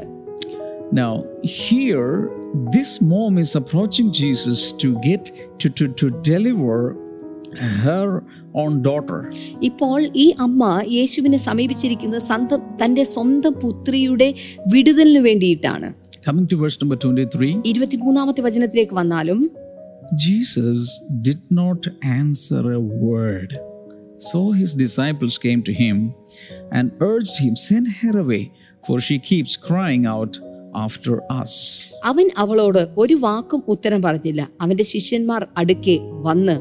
Now 0.94 1.12
here, 1.61 2.11
this 2.75 2.90
mom 3.12 3.38
is 3.38 3.52
approaching 3.61 4.09
Jesus 4.12 4.61
to 4.83 4.88
get 5.06 5.25
to 5.61 5.68
to 5.78 5.85
to 6.00 6.06
deliver 6.30 6.76
her 7.85 8.06
own 8.53 8.82
daughter. 8.82 9.20
ഇപ്പോൾ 9.62 10.00
ഈ 10.15 10.27
അമ്മ 10.39 10.62
യേശുവിനെ 10.98 11.39
സമീപിച്ചിരിക്കുന്നത് 11.48 12.24
സ്വന്തം 12.24 12.62
തന്റെ 12.82 13.03
സ്വന്തം 13.13 13.56
പുത്രിയുടെ 13.63 14.29
വിടുതലിന് 14.74 15.24
വേണ്ടിയിട്ടാണ് 15.29 15.89
Coming 16.25 16.48
to 16.48 16.58
verse 16.58 16.77
number 16.82 16.98
23, 16.98 17.51
ഇരുപത്തിമൂന്നാമത്തെ 17.65 18.41
വചനത്തിലേക്ക് 18.41 18.96
വന്നാലും 18.96 19.39
Jesus 20.25 20.79
did 21.22 21.41
not 21.51 21.82
answer 22.20 22.74
a 22.74 22.82
word. 23.03 23.51
So 24.20 24.51
his 24.51 24.74
disciples 24.75 25.38
came 25.38 25.62
to 25.63 25.74
him 25.74 25.98
and 26.72 26.86
urged 27.01 27.39
him, 27.39 27.56
Send 27.58 27.88
her 28.00 28.20
away, 28.20 28.44
for 28.84 29.00
she 29.00 29.18
keeps 29.22 29.56
crying 29.68 30.06
out 30.08 30.34
after 30.77 31.13
us. 31.34 31.51
അവൻ 32.06 32.27
അവളോട് 32.38 32.82
ഒരു 32.98 33.13
വാക്കും 33.25 33.62
ഉത്തരം 33.68 34.01
പറഞ്ഞില്ല 34.01 34.41
അവന്റെ 34.62 34.84
ശിഷ്യന്മാർ 34.84 35.48
അടുക്കെ 35.58 35.96
വന്ന് 36.22 36.56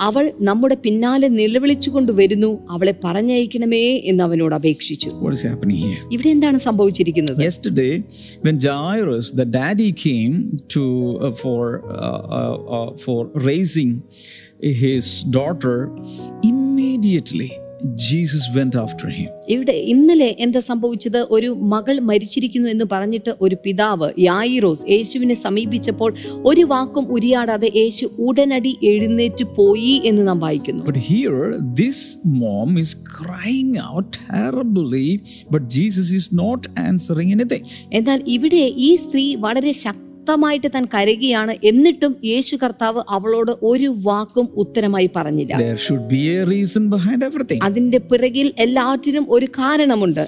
അവൾ 0.00 0.32
നമ്മുടെ 0.40 0.76
പിന്നാലെ 0.82 1.28
നിലവിളിച്ചുകൊണ്ട് 1.28 2.12
വരുന്നു. 2.12 2.66
അവളെ 2.70 2.94
പറഞ്ഞയക്കണമേ 3.04 4.00
എന്ന് 4.04 4.24
അവനോട് 4.24 4.54
അപേക്ഷിച്ചു. 4.54 5.10
ഇവിടെ 6.12 6.28
എന്താണ് 6.28 6.58
സംഭവിച്ചിരിക്കുന്നത്? 6.58 7.36
Daughter 15.30 15.88
immediately 16.44 17.50
Jesus 17.96 18.44
went 18.54 18.74
after 18.76 19.08
him. 19.08 19.28
ഇവിടെ 19.48 19.74
ഇന്നലെ 19.92 20.28
എന്താ 20.38 20.60
സംഭവിച്ചത് 20.60 21.18
ഒരു 21.30 21.50
മകൾ 21.72 21.96
മരിച്ചിരിക്കുന്നു 22.00 22.68
എന്ന് 22.68 22.84
പറഞ്ഞിട്ട് 22.84 23.32
ഒരു 23.40 23.56
പിതാവ് 23.64 24.08
യായിറോസ് 24.20 24.84
യേശുവിനെ 24.88 25.36
സമീപിച്ചപ്പോൾ 25.44 26.10
ഒരു 26.44 26.64
വാക്കും 26.64 27.06
ഉരിയാടാതെ 27.16 27.70
യേശു 27.76 28.06
ഉടനടി 28.26 28.72
എഴുന്നേറ്റ് 28.90 29.46
പോയി 29.58 29.94
എന്ന് 30.10 30.24
നാം 30.28 30.40
വായിക്കുന്നു 30.40 30.84
But 30.84 31.00
here, 31.08 31.42
this 31.82 32.00
mom 32.40 32.72
is 32.78 32.92
crying 33.18 33.72
out 33.88 34.06
terribly, 34.28 35.06
but 35.50 35.62
Jesus 35.78 36.10
is 36.10 36.28
not 36.42 36.62
answering 36.88 37.30
anything. 37.30 37.64
എന്നാൽ 37.92 38.20
ഇവിടെ 38.36 38.64
ഈ 38.88 38.90
സ്ത്രീ 38.96 39.26
വളരെ 39.46 39.74
ശക്തമായിട്ട് 40.28 40.68
താൻ 40.74 40.84
കരയുകയാണ്. 40.94 41.52
എന്നിട്ടും 41.64 42.12
യേശു 42.24 42.54
കർത്താവ് 42.62 43.02
അവളോട് 43.08 43.52
ഒരു 43.62 43.88
വാക്കും 44.06 44.48
ഉത്തരമായി 44.62 45.10
പറഞ്ഞില്ല. 45.16 45.54
There 45.60 45.80
should 45.86 46.04
be 46.14 46.20
a 46.32 46.42
reason 46.54 46.84
behind 46.94 47.20
everything. 47.28 47.60
അതിന്റെ 47.62 47.98
പിറകിൽ 48.10 48.48
എല്ലാറ്റിനും 48.58 49.26
ഒരു 49.28 49.46
കാരണമുണ്ട്. 49.46 50.24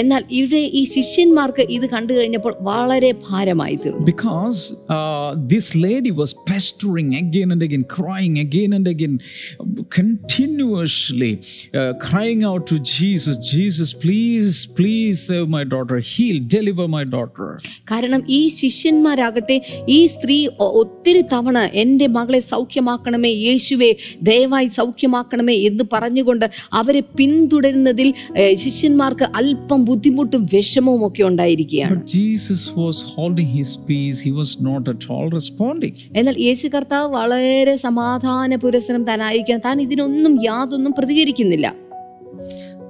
എന്നാൽ 0.00 0.22
ഇവിടെ 0.38 0.62
ഈ 0.80 0.82
ശിഷ്യന്മാർക്ക് 0.94 1.66
ഇത് 1.76 1.86
കണ്ടു 1.94 2.12
കഴിഞ്ഞപ്പോൾ 2.12 2.54
വളരെ 2.70 3.12
ഭാരമായി 3.26 3.76
തീർന്നു 3.84 4.06
because 4.12 4.60
uh, 4.96 5.30
this 5.54 5.68
lady 5.86 6.12
was 6.12 6.30
pestering 6.50 7.10
again 7.14 7.50
and 7.50 7.62
again, 7.62 7.84
crying 7.96 8.34
again 8.38 8.72
and 8.72 8.86
again, 8.86 9.14
continuously 9.98 11.32
uh, 11.74 11.92
crying 12.00 12.42
out 12.44 12.62
to 12.66 12.76
Jesus, 12.94 13.34
Jesus, 13.52 13.88
please, 14.04 14.66
please 14.78 15.26
save 15.26 15.48
my 15.48 15.64
daughter, 15.64 15.98
heal, 16.12 16.38
deliver 16.56 16.86
my 16.88 17.04
daughter. 17.14 17.48
കാരണം 17.90 18.22
ഈ 18.38 18.42
ശിഷ്യന്മാരാകട്ടെ 18.60 19.56
ഈ 19.96 20.00
സ്ത്രീ 20.06 20.38
ഒത്തിരി 20.82 21.22
തവണ 21.34 21.58
എന്റെ 21.82 22.06
മകളെ 22.16 22.40
സൗഖ്യമാക്കണമേ 22.52 23.32
യേശുവെ 23.46 23.90
ദയവായി 24.30 24.68
സൗഖ്യമാക്കണമേ 24.78 25.56
എന്ന് 25.68 25.84
പറഞ്ഞുകൊണ്ട് 25.94 26.46
അവരെ 26.80 27.02
പിന്തുടരുന്നതിൽ 27.18 28.08
ശിഷ്യന്മാർക്ക് 28.64 29.28
അല്പം 29.40 29.75
ബുദ്ധിമുട്ടും 29.84 30.46
വിഷമവും 30.52 31.06
ഒക്കെ 31.06 31.22
ഉണ്ടായിരിക്കുകയാണ്. 31.22 31.96
But 31.96 32.06
Jesus 32.06 32.76
was 32.76 32.96
holding 33.16 33.48
his 33.58 33.76
peace, 33.88 34.18
he 34.26 34.32
was 34.40 34.50
not 34.68 34.88
at 34.94 35.10
all 35.10 35.28
responding. 35.38 35.94
എന്നാൽ 36.16 36.38
യേശു 36.38 36.68
കർത്താവ് 36.68 37.12
വളരെ 37.12 37.76
സമാധാന 37.76 38.56
പുരസരം 38.56 39.06
അയക്കാൻ 39.22 39.60
താൻ 39.64 39.80
ഇതിനൊന്നും 39.80 40.42
യാതൊന്നും 40.44 40.94
പ്രതികരിക്കുന്നില്ല. 40.98 41.74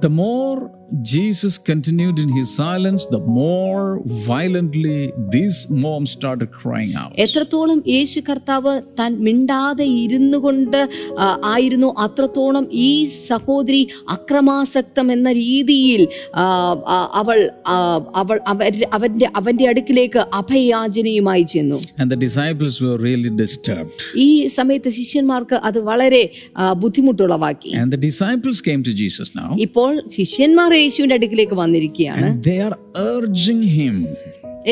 The 0.03 0.09
more 0.09 0.76
Jesus 1.03 1.59
continued 1.61 2.19
in 2.19 2.29
his 2.29 2.55
silence, 2.55 3.07
the 3.07 3.19
more 3.19 4.01
violently 4.25 5.13
this 5.29 5.69
mom 5.77 6.07
started 6.07 6.53
crying 6.53 6.93
out. 6.95 7.13
എത്രത്തോളം 7.17 7.79
യേശു 7.87 8.21
കർത്താവ് 8.21 8.73
താൻ 8.99 9.17
മിണ്ടാതെ 9.19 9.87
ഇരുന്നു 10.03 10.39
കൊണ്ട് 10.39 10.79
ആ, 11.19 11.27
ആയിരുന്നു 11.45 11.95
അത്രത്തോളം 11.99 12.69
ഈ 12.85 12.91
സഹോദരി 13.29 13.81
അക്രമാസക്തം 14.17 15.13
എന്ന 15.13 15.33
രീതിയിൽ 15.41 16.03
ആ, 16.35 16.45
ആ, 16.87 16.99
അവൾ 17.15 17.39
ആ, 17.67 17.77
അവൾ 18.15 18.39
അവരുടെ 18.47 18.89
അവന്റെ 18.93 19.29
അവന്റെ 19.37 19.67
അടുക്കിലേക്ക് 19.69 20.23
അഭയാചനയുമായി 20.41 21.43
ചെന്നു 21.55 21.81
And 21.99 22.11
the 22.11 22.21
disciples 22.27 22.77
were 22.81 22.97
really 23.09 23.33
disturbed. 23.43 23.99
ഈ 24.19 24.31
സമയത്ത് 24.59 24.93
ശിഷ്യന്മാർക്ക് 25.01 25.59
അത് 25.65 25.79
വളരെ 25.91 26.23
ആ, 26.57 26.73
ബുദ്ധിമുട്ടുളവാക്കി 26.83 27.73
And 27.83 27.91
the 27.93 28.03
disciples 28.09 28.61
came 28.61 28.83
to 28.83 28.95
Jesus 29.03 29.31
now. 29.35 29.51
ഇപ്പോൾ 29.67 29.93
ശിഷ്യന്മാർ 30.19 30.73
യേശുവിന്റെ 30.79 31.15
അടുക്കിലേക്ക് 31.15 31.57
വന്നിരിക്കുകയാണ് 31.63 32.27
And 32.29 32.41
they 32.45 32.59
are 32.67 32.77
urging 33.11 33.63
him. 33.79 33.97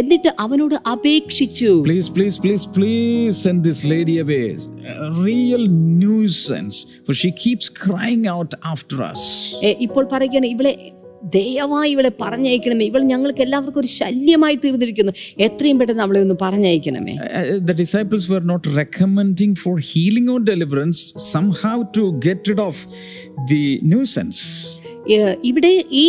എന്നിട്ട് 0.00 0.30
അവനോട് 0.44 0.74
അപേക്ഷിച്ചു 0.92 1.68
Please, 1.84 2.08
please, 2.16 2.36
please, 2.38 2.64
please 2.78 3.34
send 3.44 3.58
this 3.68 3.80
lady 3.94 4.16
away. 4.18 4.44
A 5.04 5.10
real 5.28 5.64
nuisance, 6.04 6.76
for 7.06 7.14
she 7.22 7.30
keeps 7.44 7.66
crying 7.84 8.24
out 8.34 8.52
after 8.72 8.98
us. 9.12 9.22
ഏ, 9.66 9.70
ഇപ്പോൾ 9.86 10.04
പറയുകയാണ് 10.12 10.50
ഇവളെ 10.54 10.74
ദയവായി 11.34 11.90
ഇവളെ 11.94 12.10
പറഞ്ഞയക്കണമേ 12.22 12.84
ഇവൾ 12.90 13.02
ഞങ്ങൾക്ക് 13.12 13.42
എല്ലാവർക്കും 13.44 13.80
ഒരു 13.80 13.90
ശല്യമായി 13.98 14.56
തീർന്നിരിക്കുന്നു 14.64 15.12
എത്രയും 15.46 15.78
പെട്ടെന്ന് 15.80 16.04
അവളെ 16.06 16.20
ഒന്ന് 16.26 16.36
പറഞ്ഞയക്കണമേ 16.44 17.14
Uh, 17.40 17.44
the 17.70 17.76
disciples 17.82 18.24
were 18.32 18.44
not 18.52 18.64
recommending 18.80 19.52
for 19.64 19.74
healing 19.92 20.26
or 20.34 20.40
deliverance, 20.52 21.00
somehow 21.34 21.76
to 21.96 22.04
get 22.28 22.40
rid 22.52 22.60
of 22.68 22.76
the 23.52 23.64
nuisance. 23.94 24.40
ഇവിടെ 25.44 25.84
ഈ 25.90 26.06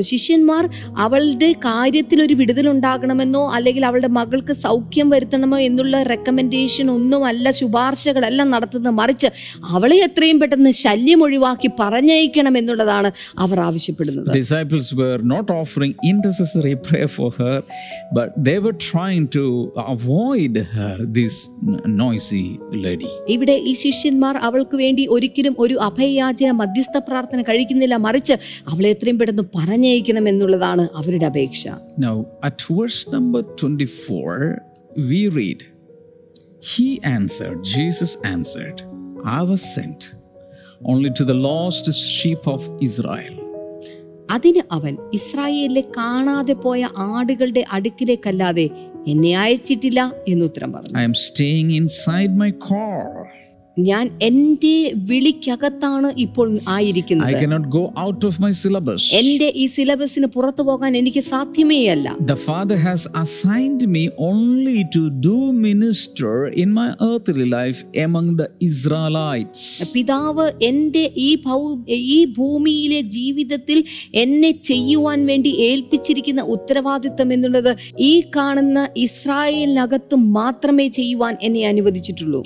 ശിഷ്യന്മാർ 0.00 0.68
അവളുടെ 0.98 1.52
കാര്യത്തിൽ 1.52 2.22
ഒരു 2.22 2.34
വിടുതൽ 2.34 2.68
ഉണ്ടാകണമെന്നോ 2.68 3.52
അല്ലെങ്കിൽ 3.54 3.86
അവളുടെ 3.86 4.08
മകൾക്ക് 4.08 4.52
സൗഖ്യം 4.52 5.10
വരുത്തണമോ 5.10 5.58
എന്നുള്ള 5.58 6.02
റെക്കമെൻഡേഷൻ 6.02 6.90
ഒന്നുമല്ല 6.90 7.50
ശുപാർശകളെല്ലാം 7.50 8.50
നടത്തുന്നത്. 8.50 8.94
മറിച്ച് 8.94 9.26
അവളെ 9.70 9.96
എത്രയും 9.96 10.40
പെട്ടെന്ന് 10.40 10.70
ശല്യം 10.70 11.22
ഒഴിവാക്കി 11.22 11.70
പറഞ്ഞയക്കണം 11.80 12.58
എന്നുള്ളതാണ് 12.58 13.12
അവർ 13.38 13.60
ആവശ്യപ്പെടുന്നത്. 13.60 14.28
The 14.32 14.64
were 14.94 15.20
not 15.22 15.40
not 15.42 15.58
offering 15.62 15.92
intercessory 16.12 16.74
for 16.86 17.06
for 17.16 17.62
but 18.12 18.32
they 18.38 18.52
they 18.52 18.58
were 18.64 18.76
to 19.36 19.72
avoid 19.76 20.62
avoid 20.62 21.08
this 21.18 21.18
this 21.18 21.36
noisy 22.02 22.44
ഇവിടെ 23.28 23.52
ഈ 23.70 23.74
ശിഷ്യന്മാർ 23.74 24.36
അവൾക്ക് 24.36 24.76
വേണ്ടി 24.76 25.06
ഒരിക്കലും 25.06 25.54
ഒരു 25.58 25.74
അഭയയാചന 25.74 26.50
മധ്യസ്ഥ 26.50 26.98
പ്രാർത്ഥന 27.08 27.42
കഴിക്കുന്നില്ല 27.72 27.96
മറിച്ച് 28.06 28.34
അവളെ 28.72 28.88
എത്രയും 28.94 29.18
പെട്ടെന്ന് 29.20 29.44
പറഞ്ഞയക്കണം 29.56 30.26
എന്നുള്ളതാണ് 30.32 30.84
അവരുടെ 31.00 31.26
അപേക്ഷ 31.32 31.64
Now, 32.04 32.16
at 32.48 32.58
verse 32.72 33.00
number 33.14 33.40
24, 33.42 34.38
we 35.10 35.20
read, 35.38 35.60
He 36.70 36.88
answered, 37.18 37.58
Jesus 37.76 38.10
answered, 38.34 38.78
I 39.38 39.42
was 39.50 39.62
sent 39.76 40.02
only 40.84 41.10
to 41.18 41.24
the 41.30 41.38
lost 41.48 41.86
sheep 42.16 42.44
of 42.54 42.62
Israel. 42.88 43.34
അതിന് 44.28 44.62
അവൻ 44.76 44.94
ഇസ്രായേലിലെ 45.16 45.82
കാണാതെ 45.96 46.54
പോയ 46.64 46.82
ആടുകളുടെ 47.08 47.62
അടുക്കിലേക്കല്ലാതെ 47.76 48.64
എന്നെ 49.12 49.32
അയച്ചിട്ടില്ല 49.42 50.00
എന്നുത്തരം 50.32 50.70
പറഞ്ഞു 50.74 50.94
I'm 51.10 51.16
staying 51.24 51.74
inside 51.80 52.36
my 52.42 52.50
car. 52.70 53.02
ഞാൻ 53.76 54.10
എന്റെ 54.22 54.94
വിളിക്കകത്താണ് 54.94 56.12
ഇപ്പോൾ 56.16 56.48
I 56.54 56.64
ആയിരിക്കുന്നത് 56.68 57.34
cannot 57.34 57.70
go 57.70 57.92
out 57.96 58.24
of 58.24 58.34
my 58.38 58.50
syllabus. 58.52 59.02
എന്റെ 59.12 59.52
ഈ 59.56 59.66
സിലബസിന് 59.66 60.26
പുറത്തു 60.26 60.62
പോകാൻ 60.62 60.96
എനിക്ക് 60.96 61.20
സാധ്യമേയല്ല 61.20 62.08
The 62.26 62.36
Father 62.36 62.76
has 62.78 63.08
assigned 63.14 63.82
me 63.88 64.04
only 64.16 64.78
to 64.96 65.02
do 65.28 65.36
minister 65.52 66.32
in 66.62 66.72
my 66.72 66.88
earthly 67.00 67.46
life 67.48 67.80
among 68.04 68.26
the 68.36 68.48
Israelites. 68.60 69.62
പിതാവ് 69.94 70.46
എന്റെ 70.60 71.04
ഈ 71.16 71.30
ഈ 72.12 72.24
ഭൂമിയിലെ 72.24 73.00
ജീവിതത്തിൽ 73.00 73.84
എന്നെ 74.14 74.50
ചെയ്യുവാൻ 74.50 75.26
വേണ്ടി 75.26 75.50
ഏൽപ്പിച്ചിരിക്കുന്ന 75.60 76.42
ഉത്തരവാദിത്തം 76.46 77.32
എന്നുള്ളത് 77.32 77.72
ഈ 77.98 78.22
കാണുന്ന 78.36 78.88
ഇസ്രായേലിനകത്ത് 78.96 80.14
മാത്രമേ 80.14 80.88
ചെയ്യുവാൻ 80.88 81.36
എന്നെ 81.40 81.66
അനുവദിച്ചിട്ടുള്ളൂ 81.66 82.42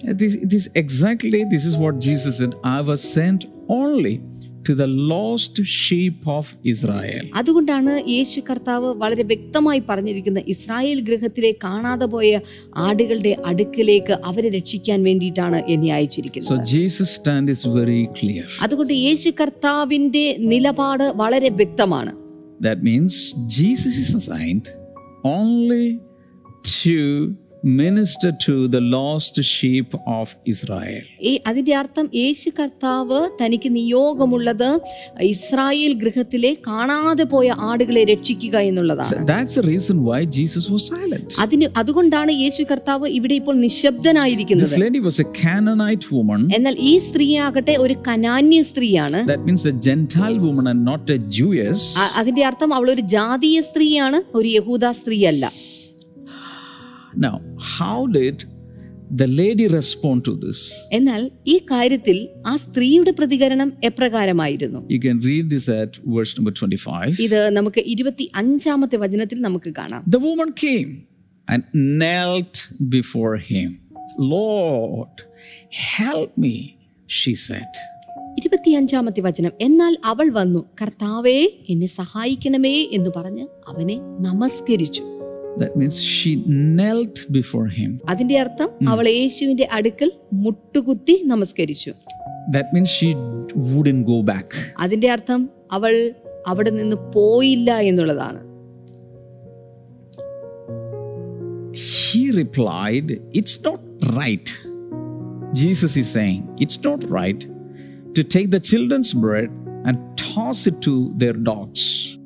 exactly 1.18 1.44
this 1.46 1.64
is 1.64 1.76
what 1.76 1.98
Jesus 1.98 2.38
said. 2.38 2.54
I 2.64 2.80
was 2.82 3.00
sent 3.02 3.46
only 3.70 4.20
to 4.64 4.74
the 4.74 4.86
lost 4.86 5.56
sheep 5.64 6.16
of 6.28 6.46
Israel. 6.64 7.22
അതുകൊണ്ടാണ് 7.40 7.92
യേശു 8.14 8.38
കർത്താവ് 8.48 8.88
വളരെ 9.02 9.24
വ്യക്തമായി 9.30 9.80
പറഞ്ഞിരിക്കുന്നത് 9.90 10.48
ഇസ്രായേൽ 10.54 10.98
ഗൃഹത്തിലെ 11.08 11.52
കാണാതെ 11.64 12.06
പോയ 12.14 12.30
ആടുകളുടെ 12.86 13.32
അടുക്കിലേക്ക് 13.50 14.14
അവരെ 14.30 14.50
രക്ഷിക്കാൻ 14.58 14.98
വേണ്ടിയിട്ടാണ് 15.08 15.60
എന്നെ 15.74 15.88
So 15.88 15.96
അയച്ചിരിക്കുന്നത് 15.98 16.66
Jesus' 16.74 17.12
stand 17.20 17.48
is 17.54 17.62
very 17.80 18.02
clear. 18.20 18.46
അതുകൊണ്ട് 18.66 18.94
യേശു 19.06 19.30
കർത്താവിന്റെ 19.42 20.26
നിലപാട് 20.52 21.06
വളരെ 21.22 21.50
വ്യക്തമാണ് 21.60 22.14
That 22.60 22.78
means 22.88 23.14
Jesus 23.58 23.94
is 24.04 24.10
assigned 24.20 24.66
only 25.38 25.86
to 26.76 26.98
minister 27.66 28.30
to 28.38 28.68
the 28.68 28.80
lost 28.88 29.42
sheep 29.44 29.88
of 30.08 30.26
Israel. 30.46 31.00
ഈ 31.20 31.32
അതിന്റെ 31.46 31.72
അർത്ഥം 31.76 32.06
യേശു 32.14 32.50
കർത്താവ് 32.58 33.18
തനിക്ക് 33.40 33.70
നിയോഗമുള്ളത് 33.76 34.68
ഇസ്രായേൽ 35.26 35.92
ഗൃഹത്തിലെ 35.94 36.52
കാണാതെ 36.68 37.24
പോയ 37.24 37.56
ആടുകളെ 37.70 38.04
രക്ഷിക്കുക 38.04 38.56
എന്നുള്ളതാണ് 38.68 39.26
that's 39.32 39.54
the 39.54 39.66
reason 39.72 39.96
why 40.08 40.20
Jesus 40.38 40.64
was 40.74 40.84
silent. 40.92 41.28
അതിന് 41.38 41.68
അതുകൊണ്ടാണ് 41.76 42.32
യേശു 42.42 42.62
കർത്താവ് 42.70 43.08
ഇവിടെ 43.10 43.34
ഇപ്പോൾ 43.34 43.56
നിശബ്ദനായിരിക്കുന്നത് 43.64 44.68
This 44.68 44.84
lady 44.86 45.02
was 45.08 45.18
a 45.18 45.28
Canaanite 45.42 46.06
woman. 46.10 46.40
എന്നാൽ 46.58 46.76
ഈ 46.84 46.98
സ്ത്രീയാകട്ടെ 47.08 47.76
ഒരു 47.76 47.96
കനാന്യ 48.08 48.62
സ്ത്രീയാണ് 48.62 49.20
That 49.26 49.44
means 49.44 49.64
a 49.66 49.76
Gentile 49.88 50.38
woman 50.38 50.66
and 50.66 50.82
not 50.84 51.04
a 51.10 51.20
Jewess. 51.38 51.82
അ- 51.98 52.12
അതിന്റെ 52.22 52.44
അർത്ഥം 52.44 52.72
അവൾ 52.74 52.90
ഒരു 52.90 53.04
ജാതീയ 53.16 53.60
സ്ത്രീയാണ് 53.70 54.20
ഒരു 54.34 54.48
യഹൂദ 54.58 54.84
സ്ത്രീയല്ല 55.00 55.44
Now, 57.16 57.40
how 57.58 58.06
did 58.08 58.44
the 59.10 59.26
lady 59.28 59.66
respond 59.68 60.24
to 60.24 60.32
this? 60.36 60.58
എന്നാൽ 60.92 61.22
ഈ 61.46 61.56
കാര്യത്തിൽ 61.70 62.16
ആ 62.46 62.56
സ്ത്രീയുടെ 62.56 63.12
പ്രതികരണം 63.18 63.72
എപ്രകാരമായിരുന്നു 63.82 64.80
You 64.88 65.00
can 65.00 65.18
read 65.20 65.46
this 65.50 65.66
at 65.76 65.92
verse 66.16 66.32
number 66.38 66.52
25. 66.52 67.20
ഇത് 67.26 67.40
നമുക്ക് 67.50 67.82
ഇരുപത്തി 67.94 68.26
അഞ്ചാമത്തെ 68.34 68.96
വചനത്തിൽ 68.96 69.40
നമുക്ക് 69.40 69.72
കാണാം 69.74 70.02
The 70.16 70.22
woman 70.28 70.50
came 70.64 70.92
and 71.48 71.62
knelt 71.96 72.54
before 72.96 73.34
him. 73.50 73.70
Lord, 74.36 75.14
help 75.98 76.30
me, 76.36 76.54
she 77.08 77.34
said. 77.48 77.72
ഇരുപത്തിയഞ്ചാമത്തെ 78.40 79.20
വചനം 79.20 79.52
എന്നാൽ 79.60 79.94
അവൾ 80.04 80.26
വന്നു 80.30 80.60
കർത്താവേ 80.80 81.38
എന്നെ 81.68 81.86
സഹായിക്കണമേ 82.00 82.76
എന്ന് 82.92 83.10
പറഞ്ഞ് 83.10 83.44
അവനെ 83.68 83.96
നമസ്കരിച്ചു 84.20 85.04
That 85.57 85.73
means 85.79 85.95
she 86.17 86.31
knelt 86.77 87.17
before 87.37 87.67
him. 87.79 87.91
അതിന്റെ 88.11 88.35
അർത്ഥം 88.43 88.69
അവൾ 88.93 89.05
യേശുവിന്റെ 89.21 89.65
അടുക്കൽ 89.77 90.09
മുട്ടുകുത്തി 90.45 91.15
നമസ്കരിച്ചു 91.33 91.91
That 92.55 92.67
means 92.75 92.89
she 92.99 93.09
wouldn't 93.71 94.03
go 94.13 94.19
back. 94.31 94.47
അതിന്റെ 94.85 95.09
അർത്ഥം 95.15 95.41
അവൾ 95.77 95.93
അവിടെ 96.51 96.71
നിന്ന് 96.79 96.97
പോയില്ല 97.17 97.71
എന്നുള്ളതാണ് 97.89 98.41
He 101.73 102.31
replied, 102.33 103.07
It's 103.33 103.63
not 103.63 103.79
right. 104.19 104.47
Jesus 105.53 105.95
is 105.97 106.09
saying, 106.09 106.41
It's 106.59 106.83
not 106.83 107.09
right 107.09 107.41
to 108.15 108.23
take 108.25 108.51
the 108.51 108.59
children's 108.61 109.13
bread 109.15 109.49
and 109.85 109.95
toss 110.17 110.67
it 110.67 110.77
to 110.81 110.93
their 111.17 111.37
dogs. 111.51 111.83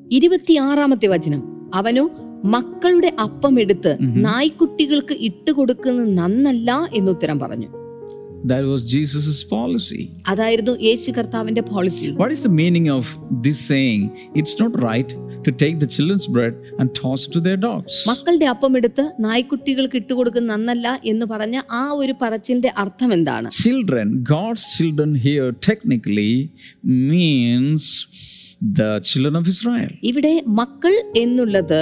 ഇരുപത്തിയാറാമത്തെ 0.09 1.07
വചനം 1.07 1.41
അവനോ 1.73 2.05
മക്കളുടെ 2.54 3.10
അപ്പം 3.18 3.60
എടുത്ത് 3.60 3.92
നായ്ക്കുട്ടികൾക്ക് 4.24 5.14
ഇട്ടുകൊടുക്കുന്നത് 5.20 6.18
നന്നല്ല 6.18 6.70
എന്ന് 6.92 7.10
ഉത്തരം 7.10 7.38
പറഞ്ഞു 7.38 7.70
That 8.44 8.64
was 8.64 8.80
Jesus' 8.92 9.40
policy. 9.48 10.02
അതായിരുന്നു 10.28 10.72
യേശു 10.80 11.10
കർത്താവിന്റെ 11.10 11.62
policy 11.62 12.06
What 12.20 12.32
is 12.32 12.40
the 12.40 12.52
meaning 12.60 12.86
of 12.90 13.04
this 13.42 13.58
saying? 13.72 14.02
It's 14.34 14.54
not 14.62 14.72
right 14.82 15.10
to 15.46 15.50
take 15.62 15.76
the 15.78 15.86
children's 15.86 16.26
bread 16.26 16.54
and 16.78 16.86
toss 16.94 17.20
it 17.26 17.32
to 17.32 17.40
their 17.40 17.58
dogs. 17.66 17.92
മക്കളുടെ 18.10 18.46
അപ്പം 18.46 18.76
എടുത്ത് 18.76 19.04
നായ്ക്കുട്ടികൾക്ക് 19.20 19.96
ഇട്ടുകൊടുക്കുന്ന 19.96 20.48
നന്നല്ല 20.54 21.00
എന്ന് 21.04 21.26
പറഞ്ഞ 21.26 21.56
ആ 21.72 21.84
ഒരു 22.00 22.14
പറച്ചിലിന്റെ 22.22 22.72
അർത്ഥം 22.84 23.12
എന്താണ് 23.18 23.50
Children, 23.60 24.08
God's 24.34 24.64
children 24.76 25.12
here 25.26 25.48
technically 25.70 26.32
means 27.10 27.84
the 28.75 28.89
children 29.01 29.35
of 29.39 29.45
Israel. 29.53 29.89
ഇവിടെ 30.09 30.31
മക്കൾ 30.59 30.93
എന്നുള്ളത് 31.21 31.81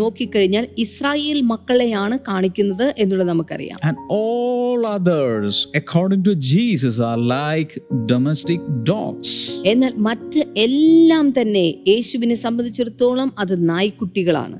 നോക്കിക്കഴിഞ്ഞാൽ 0.00 0.64
ഇസ്രായേൽ 0.84 1.38
മക്കളെയാണ് 1.52 2.16
കാണിക്കുന്നത് 2.28 2.86
എന്നുള്ളത് 3.02 3.28
നമുക്കറിയാം 3.28 3.78
And 3.88 3.96
all 4.18 4.80
others, 4.96 5.54
according 5.82 6.22
to 6.28 6.34
Jesus, 6.52 6.96
are 7.10 7.20
like 7.36 7.72
domestic 8.12 8.60
dogs. 8.92 9.30
എന്നാൽ 9.72 9.94
മറ്റ് 10.08 10.42
എല്ലാം 10.66 11.26
തന്നെ 11.38 11.66
യേശുവിനെ 11.92 12.38
സംബന്ധിച്ചിടത്തോളം 12.46 13.30
അത് 13.42 13.56
നായ്ക്കുട്ടികളാണ് 13.72 14.58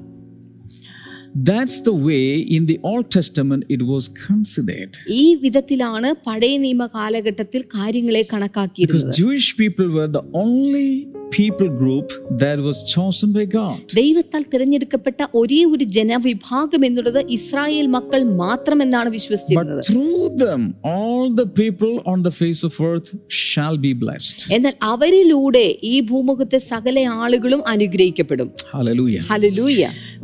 That's 1.48 1.80
the 1.80 1.94
way 2.06 2.24
in 2.56 2.66
the 2.66 2.78
Old 2.84 3.06
Testament 3.10 3.62
it 3.68 3.82
was 3.92 4.04
considered. 4.26 4.92
ഈ 5.20 5.26
വിധത്തിലാണ് 5.44 6.08
പഴയ 6.26 6.54
നിയമ 6.64 6.86
കാലഘട്ടത്തിൽ 6.96 7.62
കാര്യങ്ങളെ 7.76 8.20
Because 8.20 8.32
കണക്കാക്കിയിരുന്നത് 8.34 9.14
Jewish 9.20 9.48
people 9.56 9.88
were 9.96 10.10
the 10.18 10.24
only 10.42 10.90
people 11.36 11.68
group 11.82 12.08
that 12.42 12.58
was 12.60 12.78
chosen 12.94 13.28
by 13.36 13.44
God. 13.56 13.76
ദൈവത്താൽ 14.00 14.42
തിരഞ്ഞെടുക്കപ്പെട്ട 14.52 15.20
ഒരേ 15.40 15.60
ഒരു 15.72 15.84
ജനവിഭാഗം 15.96 16.82
എന്നുള്ളത് 16.88 17.20
ഇസ്രായേൽ 17.36 17.86
മക്കൾ 17.96 18.20
മാത്രമെന്നാണ് 18.42 19.10
വിശ്വസിച്ചിരുന്നത് 19.16 19.80
But 19.80 19.90
through 19.90 20.24
them, 20.44 20.62
all 20.94 21.24
the 21.40 21.48
people 21.62 21.94
on 22.12 22.20
the 22.28 22.34
face 22.40 22.62
of 22.68 22.74
earth 22.90 23.10
shall 23.44 23.78
be 23.86 23.92
blessed. 24.04 24.38
എന്നാൽ 24.56 24.74
അവരിലൂടെ 24.92 25.66
ഈ 25.92 25.96
ഭൂമുഖത്തെ 26.10 26.60
സകല 26.72 26.98
ആളുകളും 27.24 27.62
അനുഗ്രഹിക്കപ്പെടും 27.74 28.50
Hallelujah. 28.74 29.24
Hallelujah 29.32 29.80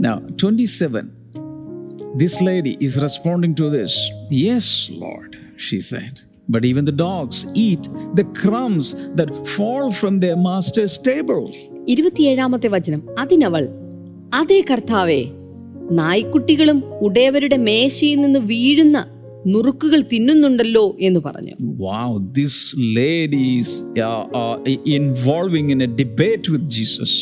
Now, 0.08 0.16
27. 0.42 1.06
This 2.16 2.34
lady 2.42 2.72
is 2.80 2.94
responding 2.98 3.54
to 3.54 3.66
this. 3.70 3.94
Yes, 4.46 4.66
Lord, 5.04 5.32
she 5.66 5.78
said. 5.90 6.14
But 6.49 6.65
even 6.65 6.85
the 6.85 6.91
dogs 6.91 7.47
eat 7.53 7.83
the 8.15 8.23
crumbs 8.23 8.93
that 9.15 9.47
fall 9.47 9.91
from 9.91 10.19
their 10.19 10.35
master's 10.35 10.97
table. 10.97 11.43
ഇരുപത്തിയേഴാമത്തെ 11.87 12.67
വചനം 12.67 13.01
അതിനവൾ 13.19 13.63
അതേ 14.35 14.61
കർത്താവേ 14.61 15.21
നായ്ക്കുട്ടികളും 15.91 16.83
ഉടയവരുടെ 17.01 17.57
മേശയിൽ 17.57 18.21
നിന്ന് 18.21 18.39
വീഴുന്ന 18.39 18.97
നുറുക്കുകൾ 19.45 20.01
തിന്നുന്നുണ്ടല്ലോ 20.13 20.95
എന്ന് 20.99 21.19
പറഞ്ഞു. 21.25 21.53
Wow 21.83 22.17
this 22.35 22.61
lady's 22.97 23.75
involving 24.97 25.71
in 25.71 25.83
a 25.83 25.89
debate 26.01 26.51
with 26.51 26.69
Jesus 26.69 27.15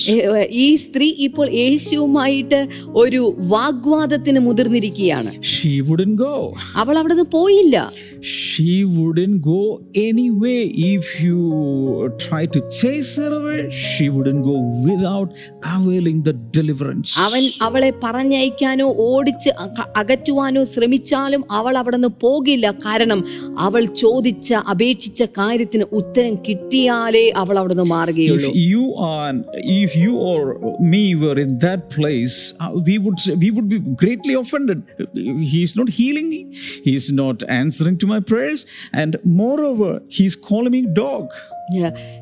ഈ 0.65 0.75
സ്ത്രീ 0.75 1.07
ഇപ്പോൾ 1.27 1.49
യേശുവുമായിട്ട് 1.51 2.59
ഒരു 3.03 3.21
വാഗ്വാദത്തിന് 3.37 4.39
മുതിർന്നിരിക്കുകയാണ്. 4.39 5.31
ഷീ 5.53 5.73
വുഡൻ 5.79 6.13
ഗോ 6.15 6.33
അവൾ 6.75 6.97
അവിടുന്ന് 6.97 7.27
പോയില്ല. 7.37 7.77
She 8.21 8.83
wouldn't 8.95 9.31
go 9.49 9.61
anyway 9.97 10.57
if 10.91 11.11
you 11.25 11.39
try 12.23 12.43
to 12.45 12.61
chase 12.81 13.19
her 13.19 13.69
she 13.69 14.07
wouldn't 14.07 14.41
go 14.41 14.55
without 14.87 15.33
availing 15.65 16.23
the 16.25 16.33
deliverance 16.57 17.13
അവൻ 17.19 17.43
അവളെ 17.61 17.91
പറഞ്ഞയക്കാനോ 18.03 18.87
ഓടിച്ച് 19.09 19.49
അകറ്റുവാനോ 20.01 20.63
ശ്രമിച്ചാലും 20.63 21.43
അവൾ 21.51 21.77
അവിടുന്ന് 21.77 22.10
പോകില്ല. 22.19 22.71
കാരണം 22.71 23.25
അവൾ 23.57 23.85
ചോദിച്ച 23.85 24.53
അപേക്ഷിച്ച 24.53 25.23
കാര്യത്തിന് 25.23 25.83
ഉത്തരം 25.91 26.35
കിട്ടിയാലേ 26.49 27.31
അവൾ 27.35 27.59
അവിടുന്ന് 27.59 27.83
മാറുകയുള്ളൂ. 27.83 28.51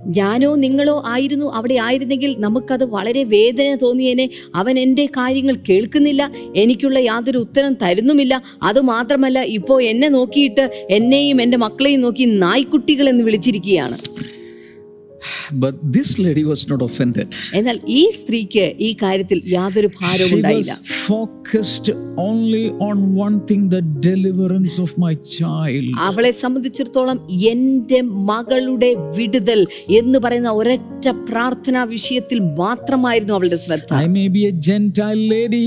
ഞാനോ 0.06 0.56
നിങ്ങളോ 0.56 1.04
ആയിരുന്നു 1.06 1.54
അവിടെ 1.54 1.78
ആയിരുന്നെങ്കിൽ 1.82 2.36
നമുക്കത് 2.39 2.86
വളരെ 2.86 3.23
വേദന 3.23 3.75
തോന്നിയേനെ. 3.75 4.30
അവൻ 4.56 4.80
എന്റെ 4.80 5.06
കാര്യങ്ങൾ 5.06 5.56
കേൾക്കുന്നില്ല. 5.69 6.32
എനിക്കുള്ള 6.56 6.99
യാതൊരു 6.99 7.38
ഉത്തരം 7.38 7.73
തരുന്നുമില്ല. 7.73 8.41
അതുമാത്രമല്ല 8.63 9.39
ഇപ്പോൾ 9.41 9.84
എന്നെ 9.84 10.10
നോക്കിയിട്ട് 10.10 10.88
എന്നെയും 10.89 11.41
എന്റെ 11.41 11.58
മക്കളെയും 11.58 12.02
നോക്കി 12.02 12.23
നായ്ക്കുട്ടികൾ 12.23 13.10
എന്ന് 13.10 13.23
വിളിച്ചിരിക്കുകയാണ്. 13.23 13.97
But 15.63 15.75
this 15.95 16.10
lady 16.19 16.43
was 16.43 16.62
not 16.67 16.82
offended. 16.88 17.27
എന്നാൽ 17.60 17.77
ഈ 17.99 18.03
സ്ത്രീക്ക് 18.19 18.65
ഈ 18.88 18.91
കാര്യത്തിൽ 19.03 19.39
യാതൊരു 19.58 19.89
ഭാരവും 19.99 20.29
She 20.32 20.38
ഉണ്ടായില്ല 20.38 20.73
was 20.79 20.93
focused 21.10 21.88
only 22.25 22.63
on 22.88 22.97
one 23.25 23.38
thing 23.49 23.62
the 23.69 23.82
deliverance 24.10 24.77
of 24.86 24.91
my 25.05 25.13
child. 25.38 25.88
അവളെ 26.10 26.32
സംബന്ധിച്ചിടത്തോളം 26.43 27.19
എന്റെ 27.51 27.99
മകളുടെ 28.32 28.91
വിടുതൽ 29.17 29.62
എന്ന് 29.99 30.17
പറയുന്ന 30.25 30.51
ഒരൊറ്റ 30.60 31.08
പ്രാർത്ഥനാ 31.29 31.84
വിഷയത്തിൽ 31.95 32.39
മാത്രമായിരുന്നു 32.62 33.36
അവളുടെ 33.38 33.60
ശ്രദ്ധ 33.65 33.91
I 34.03 34.08
may 34.17 34.27
be 34.38 34.43
a 34.51 34.55
Gentile 34.69 35.23
lady, 35.36 35.65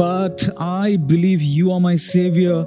but 0.00 0.38
I 0.86 0.88
believe 1.12 1.40
you 1.58 1.66
are 1.74 1.82
my 1.90 1.96
savior, 2.12 2.58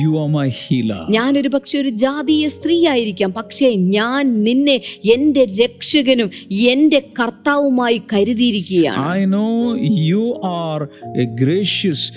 you 0.00 0.10
are 0.22 0.30
my 0.38 0.48
healer. 0.62 1.02
ഞാനൊരു 1.18 1.50
പക്ഷെ 1.56 1.76
ഒരു 1.82 1.92
ജാതീയ 2.04 2.44
സ്ത്രീ 2.56 2.76
ആയിരിക്കാം 2.94 3.30
പക്ഷേ 3.40 3.68
ഞാൻ 3.96 4.22
നിന്നെ 4.46 4.76
എന്റെ 5.16 5.44
രക്ഷകനും 5.70 6.30
എന്റെ 6.50 7.02
കർത്താവുമായി 7.20 8.02
കരുതിയിരിക്കുകയാണ്. 8.12 9.18
I 9.18 9.24
know 9.24 9.76
you 10.10 10.40
are 10.44 10.88
a 11.20 11.24
gracious 11.24 12.12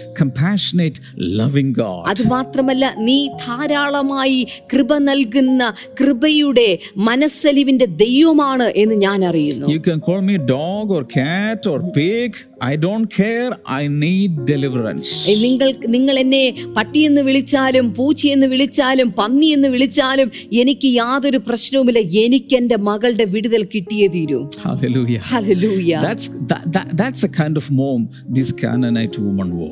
God 1.71 2.09
അത് 2.09 2.27
മാത്രമല്ല 2.27 2.95
നീ 2.97 3.27
ധാരാളമായി 3.27 4.47
കൃപ 4.73 4.97
നൽകുന്ന 4.97 5.73
കൃപയുടെ 6.01 6.79
മനസ്സലിവിന്റെ 6.97 7.85
ദൈവമാണ് 7.85 8.73
എന്ന് 8.75 8.95
ഞാൻ 8.95 9.25
അറിയുന്നു. 9.25 9.67
You 9.67 9.79
can 9.87 9.99
call 9.99 10.21
me 10.21 10.35
dog 10.37 10.91
or 10.95 11.03
cat 11.17 11.69
or 11.69 11.79
pig. 11.97 12.31
I 12.65 12.75
don't 12.75 13.09
care 13.19 13.55
I 13.71 13.87
need 13.87 14.47
deliverance 14.51 15.29
നിങ്ങൾ 15.43 15.73
നിങ്ങൾ 15.87 16.19
എന്നെ 16.19 16.65
പട്ടിയെന്ന് 16.77 17.21
വിളിച്ചാലും 17.21 17.95
പൂച്ചയെന്ന് 17.95 18.47
വിളിച്ചാലും 18.47 19.11
പന്നി 19.11 19.45
എന്ന് 19.45 19.67
വിളിച്ചാലും 19.67 20.31
എനിക്ക് 20.53 20.87
യാതൊരു 20.87 21.37
പ്രശ്നവുമില്ല. 21.37 21.99
എനിക്ക് 21.99 22.55
എന്റെ 22.55 22.77
മകളുടെ 22.77 23.25
വിടുതൽ 23.43 23.67
കിട്ടിയേ 23.75 24.07
തീരൂ. 24.07 24.49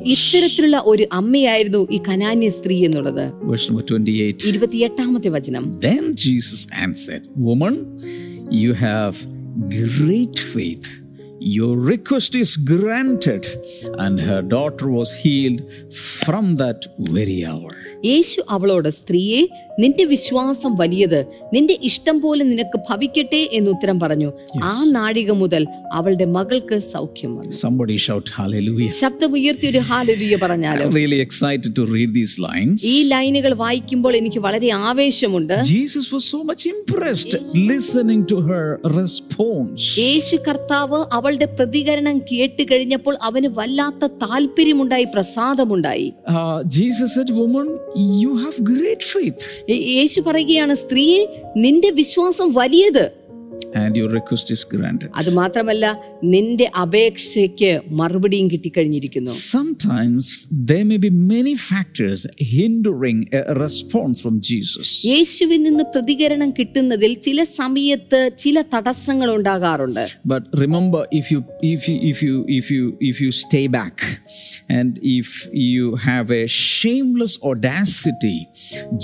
ഇത്തരത്തിലുള്ള 0.06 0.82
ഒരു 0.84 1.08
അമ്മയായിരുന്നു 1.12 1.88
ഈ 1.90 2.00
കനാന്യ 2.08 2.48
സ്ത്രീ 2.48 2.84
എന്നുള്ളത്. 2.84 3.32
ഇരുപത്തിയെട്ടാമത്തെ 4.48 5.28
വചനം. 5.28 5.72
Then 5.72 6.04
Jesus 6.24 6.62
answered, 6.84 7.24
Woman, 7.48 7.74
you 8.64 8.72
have 8.88 9.14
great 9.82 10.36
faith. 10.54 10.88
Your 11.58 11.74
request 11.92 12.32
is 12.42 12.50
granted. 12.72 13.44
And 14.04 14.20
her 14.20 14.42
daughter 14.56 14.88
was 14.98 15.10
healed 15.24 15.62
from 16.24 16.44
that 16.56 16.80
very 17.12 17.40
hour. 17.50 17.74
യേശു 18.04 18.40
അവളോട് 18.48 18.88
സ്ത്രീയെ 18.90 19.40
നിന്റെ 19.78 20.04
വിശ്വാസം 20.04 20.72
വലിയത് 20.76 21.18
നിന്റെ 21.54 21.78
ഇഷ്ടം 21.82 22.16
പോലെ 22.20 22.44
നിനക്ക് 22.44 22.78
ഭവിക്കട്ടെ 22.88 23.40
എന്ന് 23.52 23.70
ഉത്തരം 23.70 24.00
പറഞ്ഞു 24.00 24.30
ആ 24.64 24.74
നാഴിക 24.96 25.30
മുതൽ 25.32 25.62
അവളുടെ 25.92 26.24
മകൾക്ക് 26.36 26.78
സൗഖ്യം 26.92 27.32
വന്നു 27.36 27.54
Somebody 27.62 27.96
shout 28.06 28.26
hallelujah. 28.38 28.90
ശബ്ദമുയർത്തി 29.00 29.66
ഒരു 29.66 29.80
പറഞ്ഞാലും 30.42 30.84
I'm 30.86 30.94
really 30.94 31.20
excited 31.20 31.70
to 31.74 31.84
read 31.94 32.10
these 32.14 32.34
lines. 32.38 32.76
ഈ 32.92 32.96
ലൈനുകൾ 33.12 33.52
വായിക്കുമ്പോൾ 33.64 34.12
എനിക്ക് 34.16 34.40
വളരെ 34.40 34.70
ആവേശമുണ്ട് 34.82 35.56
Jesus 35.72 36.06
was 36.12 36.24
so 36.34 36.40
much 36.42 36.64
impressed 36.74 37.34
listening 37.72 38.22
to 38.32 38.38
her 38.48 38.64
response. 38.98 39.82
യേശു 39.98 40.36
കർത്താവ് 40.48 41.00
അവളുടെ 41.12 41.48
പ്രതികരണം 41.58 42.18
കേട്ട് 42.32 42.62
കഴിഞ്ഞപ്പോൾ 42.72 43.14
അവന് 43.22 43.48
വല്ലാത്ത 43.58 44.10
താല്പര്യമുണ്ടായി 44.24 45.08
പ്രസാദമുണ്ടായി 45.16 46.08
Uh, 46.34 46.58
Woman, 47.98 48.38
have 48.38 48.60
great 48.60 49.00
faith 49.00 49.70
യേ- 49.70 49.80
യേശു 49.80 50.20
പറയുകയാണ് 50.20 50.74
സ്ത്രീയെ 50.74 51.26
നിന്റെ 51.56 51.90
വിശ്വാസം 51.90 52.52
വലിയത്. 52.52 53.21
and 53.73 53.95
your 53.99 54.09
request 54.09 54.47
is 54.55 54.61
granted. 54.73 55.09
അത് 55.19 55.29
മാത്രമല്ല 55.39 55.85
നിന്റെ 56.33 56.67
അപേക്ഷയ്ക്ക് 56.83 57.71
മറുപടിയും 57.99 58.47
കിട്ടിക്കഴിഞ്ഞിരിക്കുന്നു 58.53 59.33
Sometimes 59.55 60.25
there 60.71 60.85
may 60.91 60.99
be 61.07 61.11
many 61.35 61.55
factors 61.71 62.19
hindering 62.55 63.19
a 63.39 63.43
response 63.63 64.17
from 64.25 64.35
Jesus. 64.49 64.87
യേശുവിൽ 65.13 65.61
നിന്ന് 65.67 65.85
പ്രതികരണം 65.95 66.51
കിട്ടുന്നതിൽ 66.59 67.13
ചില 67.27 67.39
സമയത്ത് 67.59 68.21
ചില 68.43 68.65
തടസ്സങ്ങൾ 68.75 69.29
ഉണ്ടാകാറുണ്ട് 69.37 70.03
But 70.33 70.43
remember, 70.63 71.01
if 71.21 71.27
you 71.33 71.41
if 71.73 71.83
you 71.89 71.97
if 72.11 72.19
you 72.27 72.35
if 72.59 72.67
you 72.75 72.83
if 73.11 73.17
you 73.23 73.31
stay 73.45 73.65
back, 73.79 73.97
and 74.69 74.91
if 75.19 75.29
you 75.69 75.85
have 76.09 76.27
a 76.31 76.45
shameless 76.47 77.35
audacity, 77.43 78.37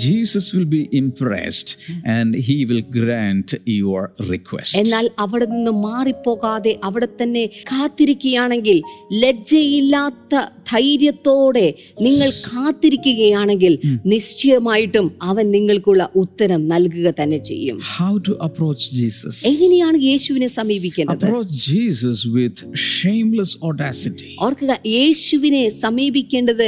Jesus 0.04 0.46
will 0.54 0.68
be 0.78 0.82
impressed, 1.02 1.70
and 2.16 2.30
He 2.48 2.58
will 2.64 2.84
grant 2.98 3.50
your 3.80 4.02
request. 4.34 4.57
എന്നാൽ 4.79 5.05
അവിടെ 5.17 5.45
നിന്ന് 5.47 5.73
മാറിപ്പോകാതെ 5.83 6.73
അവിടെ 6.83 7.09
തന്നെ 7.13 7.43
കാത്തിരിക്കുകയാണെങ്കിൽ 7.71 8.77
ലജ്ജയില്ലാത്ത 9.23 10.33
ധൈര്യത്തോടെ 10.69 11.65
നിങ്ങൾ 12.01 12.29
കാത്തിരിക്കുകയാണെങ്കിൽ 12.47 13.73
നിശ്ചയമായിട്ടും 14.13 15.05
അവൻ 15.29 15.45
നിങ്ങൾക്കുള്ള 15.51 16.03
ഉത്തരം 16.21 16.61
നൽകുക 16.67 17.07
തന്നെ 17.19 17.39
ചെയ്യും 17.43 17.77
How 17.93 18.13
to 18.19 18.33
approach 18.47 18.83
Jesus? 18.99 19.35
എങ്ങനെയാണ് 19.51 19.97
യേശുവിനെ 20.09 20.49
സമീപിക്കേണ്ടത് 20.57 21.15
Approach 21.21 21.51
Jesus 21.69 22.19
with 22.29 22.57
shameless 22.89 23.53
audacity. 23.61 24.31
ഓർക്കുക 24.45 24.71
യേശുവിനെ 24.95 25.63
സമീപിക്കേണ്ടത് 25.81 26.65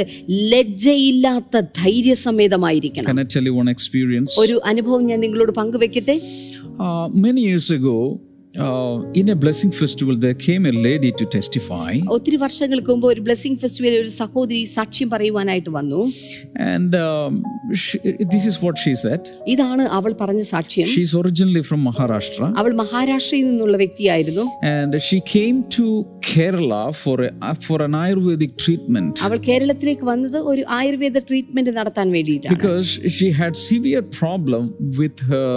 ലജ്ജയില്ലാത്ത 0.52 1.48
ധൈര്യസമേതമായിരിക്കണം 1.82 3.08
Can 3.12 3.18
I 3.18 3.28
tell 3.34 3.44
you 3.44 3.54
one 3.56 3.70
experience? 3.70 4.32
ഒരു 4.42 4.56
അനുഭവം 4.70 5.04
ഞാൻ 5.06 5.20
നിങ്ങളോട് 5.20 5.52
പങ്കുവെക്കട്ടെ 5.60 6.16
Uh, 6.78 7.08
many 7.08 7.42
years 7.42 7.70
ago, 7.70 8.20
uh, 8.58 9.00
a 10.64 10.72
lady 10.72 11.10
to 11.12 11.24
testify, 11.36 11.92
ഒത്തിരി 12.16 12.38
വർഷങ്ങൾക്ക് 12.42 12.90
മുമ്പ് 12.92 13.06
ഒരു 13.12 13.20
ബ്ലെസ്സിംഗ് 13.26 13.58
ഫെസ്റ്റിവലിൽ 13.62 13.98
ഒരു 14.02 14.12
സഹോദരി 14.22 14.60
സാക്ഷ്യം 14.76 15.08
പറയുവാനായിട്ട് 15.14 15.70
വന്നു 15.78 16.00
um, 17.06 17.32
she, 17.74 17.98
this 18.34 18.44
is 18.50 18.56
what 18.64 18.76
she 18.84 18.92
said. 19.04 19.22
ഇതാണ് 19.54 19.84
അവൾ 19.98 20.12
പറഞ്ഞ 20.22 20.42
സാക്ഷ്യം 20.54 20.88
She's 20.94 21.14
originally 21.22 21.62
from 21.68 21.80
Maharashtra, 21.90 22.48
അവൾ 22.62 22.72
മഹാരാഷ്ട്രയിൽ 22.82 23.46
നിന്നുള്ള 23.50 23.78
വ്യക്തിയായിരുന്നു 23.84 24.44
came 25.34 25.58
to 25.78 25.86
Kerala 26.30 26.82
for 27.02 27.16
a, 27.22 27.30
uh, 27.48 27.54
for 27.66 27.78
an 27.86 27.94
Ayurvedic 28.04 28.52
treatment 28.64 29.14
അവൾ 29.28 29.38
കേരളത്തിലേക്ക് 29.48 30.06
വന്നത് 30.12 30.38
ഒരു 30.52 30.64
ആയുർവേദ 30.78 31.18
ട്രീറ്റ്മെന്റ് 31.30 31.74
നടത്താൻ 31.78 32.08
വേണ്ടിയിട്ടാണ് 32.16 32.54
because 32.56 32.90
she 33.16 33.30
had 33.40 33.54
severe 33.70 34.04
problem 34.20 34.62
with 35.00 35.18
her 35.32 35.56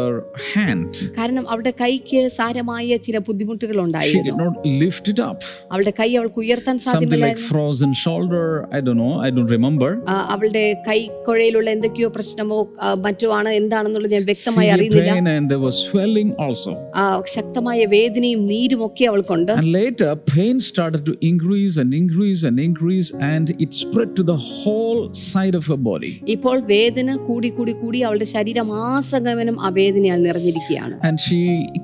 hand. 0.54 0.92
കാരണം 1.20 1.46
അവളുടെ 1.52 1.74
കൈക്ക് 1.84 2.22
സാരമായ 2.40 2.85
ശാരീരികമായ 2.85 2.97
ചില 3.07 3.17
ബുദ്ധിമുട്ടുകൾ 3.27 3.73
She 3.73 3.83
ഉണ്ടായിരുന്നു 3.85 4.33
could 4.33 4.43
not 4.45 4.57
lift 4.83 5.07
it 5.13 5.21
up. 5.29 5.39
അവളുടെ 5.73 5.93
കൈ 6.01 6.09
അവൾക്ക് 6.19 6.39
ഉയർത്താൻ 6.45 6.77
Something 6.79 6.91
like 6.93 7.03
സാധ്യമല്ലായിരുന്നു 7.03 7.49
frozen 7.51 7.93
shoulder. 8.03 8.45
I 8.77 8.81
don't 8.87 8.99
know. 9.03 9.13
I 9.27 9.31
don't 9.37 9.51
remember. 9.57 9.91
ആ, 10.13 10.17
അവളുടെ 10.35 10.65
കൈക്കുഴയിലുള്ള 10.89 11.69
എന്തൊക്കെയോ 11.77 12.09
പ്രശ്നമോ 12.17 12.59
ആ, 12.85 12.89
മറ്റോ 13.07 13.29
ആണ് 13.39 13.51
എന്താണെന്നുള്ളത് 13.61 14.15
ഞാൻ 14.17 14.25
വ്യക്തമായി 14.31 14.69
Severe 14.69 14.77
അറിയുന്നില്ല 14.77 15.13
pain 15.13 15.29
and 15.35 15.45
there 15.53 15.63
was 15.67 15.77
swelling 15.87 16.31
also. 16.45 16.73
ആ, 17.01 17.05
ശക്തമായ 17.37 17.81
വേദനയും 17.97 18.43
നീരും 18.53 18.83
ഒക്കെ 18.89 19.07
അവൾക്കുണ്ട് 19.13 19.53
And 19.61 19.71
later, 19.81 20.11
pain 20.35 20.57
started 20.71 21.03
to 21.11 21.15
increase 21.31 21.77
and 21.83 21.91
increase 22.03 22.43
and 22.49 22.59
increase, 22.69 23.11
and 23.33 23.47
it 23.65 23.71
spread 23.83 24.11
to 24.21 24.25
the 24.33 24.39
whole 24.53 25.03
side 25.25 25.57
of 25.61 25.67
her 25.73 25.81
body. 25.91 26.13
ഇപ്പോൾ 26.37 26.57
വേദന 26.75 27.09
കൂടി 27.29 27.51
കൂടി 27.59 27.75
കൂടി 27.83 27.99
അവളുടെ 28.09 28.29
ശരീരം 28.37 28.69
ആസകമനം 28.91 29.59
ആ 29.67 29.71
വേദനയാൽ 29.81 30.21
നിറഞ്ഞിരിക്കുകയാണ് 30.29 30.95
And 31.09 31.19
she 31.27 31.41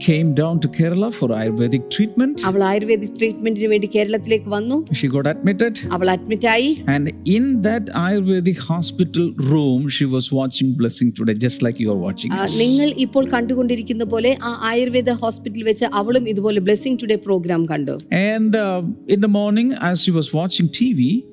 came 0.09 0.29
down 0.35 0.55
to 0.63 0.69
Kerala 0.71 0.90
for 0.91 1.29
Ayurvedic 1.31 1.91
treatment. 1.91 2.37
അവൾ 2.45 2.63
ആയുർവേദിക് 2.63 3.15
ട്രീറ്റ്മെന്റിന് 3.19 3.69
വേണ്ടി 3.73 3.87
കേരളത്തിലേക്ക് 3.87 4.49
വന്നു 4.49 4.77
She 4.93 5.09
got 5.09 5.27
admitted. 5.27 5.75
അവൾ 5.97 6.11
അഡ്മിറ്റായി 6.11 6.71
And 6.95 7.05
in 7.37 7.63
that 7.63 7.85
Ayurvedic 8.05 8.59
hospital 8.71 9.27
room, 9.53 9.89
she 9.89 10.07
was 10.07 10.33
watching 10.33 10.75
Blessing 10.81 11.13
Today, 11.13 11.35
just 11.37 11.63
like 11.63 11.79
you 11.79 11.91
are 11.91 12.01
watching. 12.07 12.31
ആ, 12.33 12.47
നിങ്ങൾ 12.63 12.89
ഇപ്പോൾ 12.97 13.25
കണ്ടുകൊണ്ടിരിക്കുന്ന 13.35 14.05
പോലെ 14.05 14.37
ആ 14.43 14.53
ആയുർവേദ 14.71 15.11
ഹോസ്പിറ്റലിൽ 15.23 15.65
വെച്ച് 15.65 15.87
അവളും 15.93 16.29
ഇതുപോലെ 16.29 16.61
ബ്ലെസ്സിംഗ് 16.61 17.01
ടുഡേ 17.03 17.19
പ്രോഗ്രാം 17.29 17.65
കണ്ടു 17.73 17.97
And 18.33 18.53
uh, 18.57 18.81
in 19.15 19.21
the 19.21 19.33
morning, 19.41 19.69
as 19.91 19.97
she 20.05 20.13
was 20.21 20.29
watching 20.41 20.69
TV, 20.81 21.01
ആ, 21.17 21.30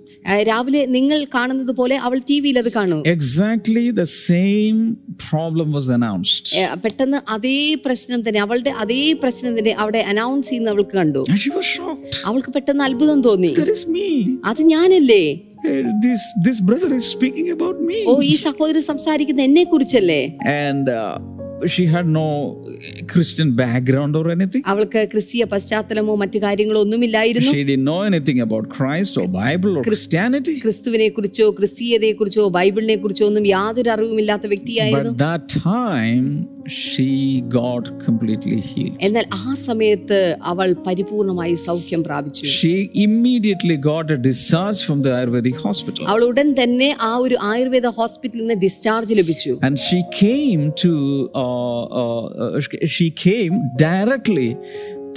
രാവിലെ 0.49 0.83
നിങ്ങൾ 0.97 1.19
കാണുന്നത് 1.35 1.73
പോലെ 1.81 1.97
അവൾ 2.07 2.19
ടി 2.29 2.37
വിയിൽ 2.45 2.59
അത് 2.63 2.71
കാണും. 2.73 3.01
Exactly 3.15 3.85
the 4.01 4.03
same 4.03 4.77
problem 5.25 5.69
was 5.77 5.91
announced 5.99 6.65
പെട്ടെന്ന് 6.85 7.19
അതേ 7.35 7.61
പ്രശ്നം 7.87 8.21
തന്നെ 8.29 8.41
അവളുടെ 8.47 8.73
അതേ 8.85 9.03
പ്രശ്നം 9.23 9.53
തന്നെ 9.59 9.75
അവിടെ 9.85 10.03
അനൗൺസ് 10.13 10.49
ചെയ്യുന്ന 10.51 10.71
അവൾക്ക് 10.75 10.97
കണ്ടു. 11.01 11.23
And 11.31 11.41
she 11.45 11.53
was 11.59 11.71
അവൾക്ക് 12.31 12.53
പെട്ടെന്ന് 12.57 12.85
അത്ഭുതം 12.89 13.21
തോന്നി. 13.29 13.53
That 13.61 13.73
is 13.77 13.85
അത് 14.51 14.63
ഞാനല്ലേ? 14.75 15.23
This 16.05 16.05
This, 16.05 16.23
this 16.47 16.59
brother 16.61 16.91
is 16.99 17.07
speaking 17.17 17.49
about 17.57 17.79
me. 17.89 17.99
ഓ 18.11 18.13
ഈ 18.33 18.35
സഹോദരൻ 18.47 18.83
സംസാരിക്കുന്ന 18.83 19.43
എന്നെ 19.43 19.65
കുറിച്ചല്ലേ 19.65 20.23
And 20.65 20.87
uh, 21.59 21.67
she 21.67 21.87
had 21.87 22.07
no 22.07 22.27
Christian 23.13 23.49
background 23.57 24.17
or 24.17 24.25
anything. 24.31 24.63
അവൾക്ക് 24.73 25.01
ക്രിസ്തീയ 25.13 25.45
പശ്ചാത്തലമോ 25.55 26.15
മറ്റു 26.23 26.39
കാര്യങ്ങളോ 26.47 26.83
ഒന്നുമില്ലായിരുന്നു 26.87 27.53
She 27.55 27.63
didn't 27.71 27.87
know 27.91 28.03
anything 28.11 28.41
about 28.47 28.67
Christ 28.77 29.15
or 29.21 29.27
Bible 29.41 29.73
or 29.79 29.85
Christianity. 29.91 30.57
ക്രിസ്തുവിനെ 30.67 31.09
കുറിച്ചോ 31.19 31.49
ക്രിസ്തീയതയെ 31.61 32.15
കുറിച്ചോ 32.21 32.47
ബൈബിളിനെ 32.59 32.99
കുറിച്ചോ 33.05 33.27
ഒന്നും 33.31 33.47
യാതൊരു 33.57 33.93
അറിവുമില്ലാത്ത 33.97 34.47
വ്യക്തിയായിരുന്നു 34.55 35.15
But 35.15 35.25
that 35.27 35.45
time, 35.73 36.27
she 36.69 37.09
got 37.57 37.85
completely 38.07 38.59
healed. 38.69 38.97
എന്നാൽ 39.07 39.25
ആ 39.41 39.55
സമയത്ത് 39.67 40.19
അവൾ 40.53 40.69
പരിപൂർണമായി 40.87 41.55
സൗഖ്യം 41.67 42.03
പ്രാപിച്ചു 42.09 42.45
She 42.59 42.75
immediately 43.07 43.77
got 43.89 44.07
a 44.11 44.19
discharge 44.29 44.81
from 44.89 45.01
the 45.07 45.13
Ayurvedic 45.19 45.59
hospital. 45.67 46.03
അവൾ 46.13 46.23
ഉടൻ 46.31 46.51
തന്നെ 46.61 46.91
ആ 47.11 47.13
ഒരു 47.25 47.39
ആയുർവേദ 47.51 47.91
ഹോസ്പിറ്റലിൽ 48.01 48.45
നിന്ന് 48.45 48.59
ഡിസ്ചാർജ് 48.67 49.19
ലഭിച്ചു 49.21 49.53
And 49.69 49.77
she 49.89 50.01
came 50.25 50.63
to, 50.85 50.93
uh, 51.35 51.83
uh, 52.01 52.25
uh, 52.45 52.61
she 52.97 53.09
came 53.27 53.55
directly 53.87 54.49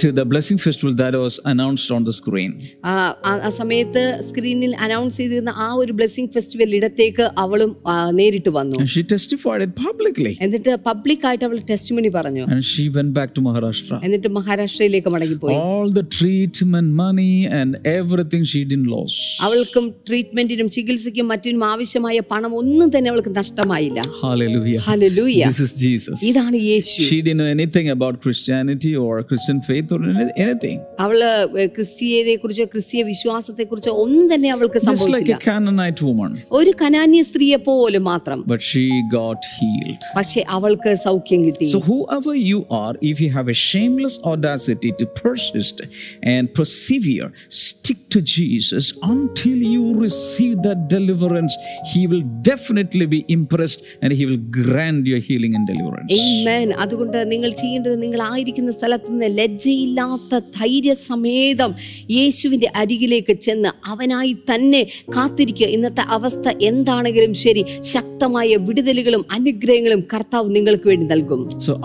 to 0.02 0.08
the 0.18 0.24
blessing 0.32 0.58
festival 0.66 0.92
that 1.00 1.14
was 1.24 1.34
announced 1.52 1.88
on 1.96 2.02
the 2.08 2.14
screen. 2.20 2.52
ആ 2.92 3.48
സമയത്ത് 3.58 4.02
സ്ക്രീനിൽ 4.28 4.72
അനൗൺസ് 4.84 5.16
ചെയ്തിരുന്ന 5.20 5.52
ആ 5.64 5.68
ഒരു 5.82 5.92
ബ്ലെസ്സിംഗ് 5.98 6.30
ഫെസ്റ്റിവൽ 6.36 6.70
ഇടത്തേക്ക് 6.78 7.24
അവളും 7.44 7.70
നേരിട്ട് 8.18 8.50
വന്നു. 8.58 8.76
She 8.94 9.02
testified 9.14 9.62
it 9.66 9.72
publicly. 9.86 10.32
എന്നിട്ട് 10.46 10.72
പബ്ലിക് 10.88 11.26
ആയിട്ട് 11.30 11.44
അവൾ 11.48 11.58
ടെസ്റ്റിമണി 11.72 12.10
പറഞ്ഞു. 12.18 12.44
And 12.54 12.64
she 12.72 12.84
went 12.96 13.12
back 13.18 13.30
to 13.36 13.42
Maharashtra. 13.48 13.98
എന്നിട്ട് 14.08 14.30
മഹാരാഷ്ട്രയിലേക്ക് 14.38 15.12
മടങ്ങിപ്പോയി. 15.16 15.56
All 15.68 15.90
the 16.00 16.06
treatment 16.18 16.90
money 17.04 17.34
and 17.60 17.70
everything 17.98 18.44
she 18.54 18.62
didn't 18.72 18.90
lose. 18.96 19.18
അവൾക്കും 19.48 19.86
ട്രീറ്റ്മെന്റിനും 20.10 20.70
ചികിത്സയ്ക്കും 20.78 21.28
മറ്റിനും 21.32 21.64
ആവശ്യമായ 21.72 22.18
പണം 22.32 22.52
ഒന്നും 22.62 22.90
തന്നെ 22.96 23.10
അവൾക്ക് 23.14 23.34
നഷ്ടമായില്ല. 23.40 24.00
Hallelujah. 24.24 24.82
Hallelujah. 24.90 25.48
This 25.52 25.62
is 25.68 25.72
Jesus. 25.86 26.18
ഇതാണ് 26.30 26.58
യേശു. 26.72 26.98
She 27.12 27.20
didn't 27.26 27.40
know 27.42 27.50
anything 27.58 27.88
about 27.96 28.14
Christianity 28.26 28.94
or 29.04 29.14
Christian 29.30 29.60
faith 29.70 29.88
anything. 30.44 30.78
അവൾ 31.04 31.18
ക്രിസ്തീയതയെ 31.76 32.36
കുറിച്ചോ 32.42 32.64
ക്രിസ്തീയ 32.74 33.02
വിശ്വാസത്തെ 33.12 33.64
കുറിച്ചോ 33.70 33.92
ഒന്നും 34.04 34.26
തന്നെ 34.32 34.48
അവൾക്ക് 34.56 34.78
Just 34.78 34.88
like 34.88 35.00
സംഭവിച്ചില്ല 35.00 35.36
a 35.38 35.46
Canaanite 35.50 36.02
woman. 36.08 36.32
ഒരു 36.58 36.72
കനാന്യ 36.82 37.22
സ്ത്രീയെ 37.30 37.58
പോലും 37.68 38.04
മാത്രം 38.12 38.38
But 38.52 38.62
she 38.70 38.84
got 39.18 39.40
healed. 39.56 40.02
പക്ഷെ 40.18 40.42
അവൾക്ക് 40.58 40.92
സൗഖ്യം 41.06 41.42
കിട്ടി 41.48 41.68
So, 41.74 41.80
whoever 41.90 42.34
you 42.52 42.60
are, 42.82 42.94
if 43.12 43.16
you 43.24 43.30
have 43.38 43.48
a 43.48 43.58
shameless 43.68 44.16
audacity 44.32 44.90
to 45.00 45.06
persist 45.22 45.78
and 46.32 46.42
persevere, 46.58 47.28
stick 47.66 48.00
to 48.14 48.20
Jesus 48.36 48.84
until 49.14 49.58
you 49.74 49.84
receive 50.06 50.56
that 50.66 50.80
deliverance. 50.88 51.54
He 51.92 52.02
will 52.10 52.24
definitely 52.50 53.06
be 53.06 53.20
impressed 53.28 53.80
and 54.02 54.10
He 54.18 54.24
will 54.30 54.42
grant 54.60 55.06
your 55.12 55.20
healing 55.28 55.54
and 55.58 55.64
deliverance. 55.72 56.10
Amen. 56.20 56.68
അതുകൊണ്ട് 56.84 57.18
നിങ്ങൾ 57.32 57.50
ചെയ്യേണ്ടത് 57.62 57.96
നിങ്ങൾ 58.02 58.20
ആയിരിക്കുന്ന 58.22 58.70
സ്ഥലത്ത് 58.72 59.08
നിന്ന് 59.12 59.28
ലജ്ജയില്ലാത്ത 59.84 60.38
ധൈര്യസമേതം 60.58 61.72
യേശുവിന്റെ 62.10 62.68
അരികിലേക്ക് 62.82 63.34
ചെന്ന് 63.38 63.70
അവനായി 63.92 64.34
തന്നെ 64.50 64.82
കാത്തിരിക്കുക 65.16 65.68
ഇന്നത്തെ 65.76 66.04
അവസ്ഥ 66.16 66.48
എന്താണെങ്കിലും 66.70 67.34
ശരി 67.44 67.64
ശക്തമായ 67.92 68.56
വിടുതലുകളും 68.66 69.24
അനുഗ്രഹങ്ങളും 69.38 70.02
കർത്താവ് 70.14 70.50
നിങ്ങൾക്ക് 70.56 70.88
വേണ്ടി 70.88 71.08
നൽകും 71.14 71.40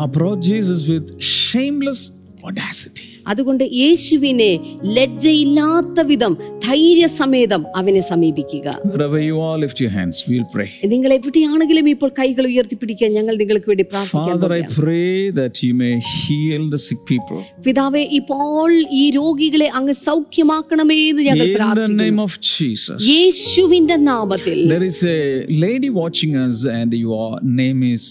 approach 0.08 0.42
Jesus 0.44 0.82
with 0.88 1.08
shameless 1.36 2.02
audacity. 2.44 3.08
അതുകൊണ്ട് 3.28 3.64
യേശുവിനെ 3.82 4.52
ലജ്ജയില്ലാത്ത 4.98 6.06
വിധം 6.10 6.34
ധൈര്യസമേതം 6.68 7.62
അവനെ 7.80 8.02
സമീപിക്കുക 8.10 8.68
Wherever 8.92 9.20
you 9.22 9.38
are, 9.42 9.56
lift 9.58 9.80
your 9.84 9.92
hands. 9.92 10.18
We'll 10.30 10.50
pray. 10.56 10.70
നിങ്ങൾ 10.94 11.12
എവിടെയാണെങ്കിലും 11.18 11.88
ഇപ്പോൾ 11.94 12.12
കൈകൾ 12.20 12.46
ഉയർത്തിപ്പിടിക്കാൻ 12.52 13.12
ഞങ്ങൾ 13.18 13.36
നിങ്ങൾക്ക് 13.42 13.70
വേണ്ടി 13.72 13.86
പ്രാർത്ഥിക്കാം 13.92 14.26
Father, 14.36 14.60
pray 14.78 15.12
that 15.40 15.56
you 15.66 15.74
may 15.76 15.94
heal 16.14 16.64
the 16.76 16.82
sick 16.88 17.02
people. 17.06 17.40
പിതാവെ 17.68 18.04
ഇപ്പോൾ 18.20 18.70
ഈ 19.02 19.06
രോഗികളെ 19.20 19.70
അങ്ങ് 19.80 19.96
സൗഖ്യമാക്കണമേ 20.08 21.00
എന്ന് 21.10 21.24
ഞങ്ങൾ 21.30 21.46
In 21.46 21.52
the 21.52 21.58
പ്രാർത്ഥിക്കുന്നു 21.60 22.04
name 22.04 22.22
of 22.28 22.34
Jesus. 22.52 23.00
യേശുവിന്റെ 23.14 23.98
നാമത്തിൽ 24.12 24.58
There 24.76 24.88
is 24.92 25.00
a 25.10 25.20
lady 25.66 25.92
watching 26.02 26.34
us, 26.38 26.58
and 26.80 26.92
your 27.00 27.28
name 27.62 27.82
is 27.94 28.04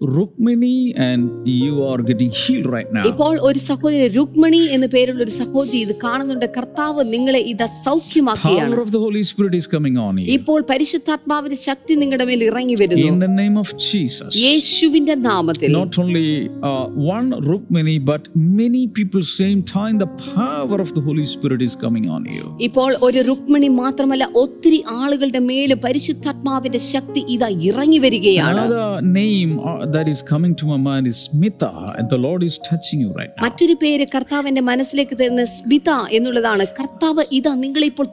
Rukmini, 0.00 0.92
and 0.98 1.46
you 1.46 1.84
are 1.84 1.98
getting 1.98 2.30
healed 2.32 2.66
right 2.68 2.90
now. 2.92 3.04
ഇപ്പോൾ 3.10 3.34
ഒരു 3.48 3.60
സഹോദരി 3.68 4.06
രുക്മണി 4.16 4.60
എന്ന 4.76 4.86
പേരുള്ള 4.94 5.20
ഒരു 5.26 5.34
സഹോദരി 5.38 5.78
ഇത് 5.86 5.92
കാണുന്നുണ്ട് 6.04 6.46
കർത്താവ് 6.56 7.02
നിങ്ങളെ 7.12 7.40
ഇത് 7.52 7.64
സൗഖ്യമാക്കുകയാണ് 7.84 8.70
Power 8.70 8.80
of 8.84 8.90
the 8.94 9.00
Holy 9.04 9.22
Spirit 9.30 9.54
is 9.60 9.66
coming 9.74 9.96
on 10.06 10.14
you. 10.20 10.26
ഇപ്പോൾ 10.36 10.58
പരിശുദ്ധാത്മാവിന്റെ 10.72 11.58
ശക്തി 11.68 11.94
നിങ്ങളുടെ 12.02 12.26
മേൽ 12.30 12.42
ഇറങ്ങി 12.48 12.76
വരുന്നു 12.82 13.06
In 13.12 13.20
the 13.26 13.30
name 13.40 13.56
of 13.62 13.70
Jesus. 13.88 14.30
യേശുവിന്റെ 14.46 15.16
നാമത്തിൽ 15.28 15.72
Not 15.78 15.96
only 16.04 16.26
uh, 16.70 16.84
one 17.14 17.30
Rukmini, 17.50 17.96
but 18.12 18.22
many 18.60 18.82
people 18.98 19.22
same 19.40 19.62
time. 19.72 19.94
The 20.04 20.10
power 20.28 20.78
of 20.86 20.92
the 20.98 21.04
Holy 21.08 21.26
Spirit 21.34 21.62
is 21.68 21.76
coming 21.84 22.08
on 22.16 22.24
you. 22.36 22.44
ഇപ്പോൾ 22.68 22.90
ഒരു 23.08 23.22
രുക്മണി 23.30 23.70
മാത്രമല്ല 23.82 24.24
ഒത്തിരി 24.44 24.80
ആളുകളുടെ 25.00 25.42
മേലും 25.48 25.82
പരിശുദ്ധാത്മാവിന്റെ 25.86 26.82
ശക്തി 26.92 27.22
ഇതാ 27.36 27.50
ഇറങ്ങി 27.70 28.00
വരികയാണ് 28.06 28.52
Another 28.56 28.86
name 29.20 29.50
uh, 29.62 29.78
that 29.93 30.07
is 30.07 30.21
coming 30.23 30.53
to 30.55 30.65
my 30.65 30.77
mind 30.79 31.05
is 31.07 31.17
Smita, 31.25 31.69
and 31.97 32.07
the 32.09 32.19
Lord 32.19 32.41
is 32.43 32.55
touching 32.61 32.99
you 33.03 33.11
right 33.13 33.31
now. 33.31 33.43
മറ്റൊരു 33.45 33.75
പേര് 33.81 34.05
കർത്താവിന്റെ 34.13 34.61
മനസ്സിലേക്ക് 34.69 35.15
തരുന്ന 35.19 35.43
സ്മിത 35.55 35.89
എന്നുള്ളതാണ് 36.17 36.65
കർത്താവ് 36.79 37.23
ഇതാ 37.37 37.53
നിങ്ങളെ 37.63 37.87
ഇപ്പോൾ 37.91 38.07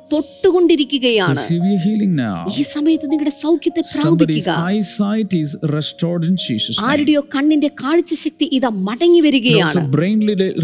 തൊട്ടുകൊണ്ടിരിക്കുകയാണ് 0.47 1.37
Receive 1.37 1.65
your 1.71 1.81
healing 1.81 2.13
now. 2.19 2.37
ഈ 2.55 2.65
സമയത്ത് 2.75 3.07
നിങ്ങളുടെ 3.13 3.35
സൗഖ്യത്തെ 3.43 3.83
Somebody's 3.93 4.45
പ്രാപിക്കുക 4.47 4.57
eyesight 4.71 5.33
is 5.43 5.51
restored 5.77 6.25
in 6.31 6.35
Jesus' 6.47 6.77
name. 6.77 6.87
ആരുടെയോ 6.91 7.23
കണ്ണിന്റെ 7.35 7.71
കാഴ്ചശക്തി 7.83 8.49
ഇതാ 8.59 8.71
മടങ്ങി 8.89 9.21
വരികയാണ് 9.27 9.65
Also, 9.71 9.85
brain 9.97 10.19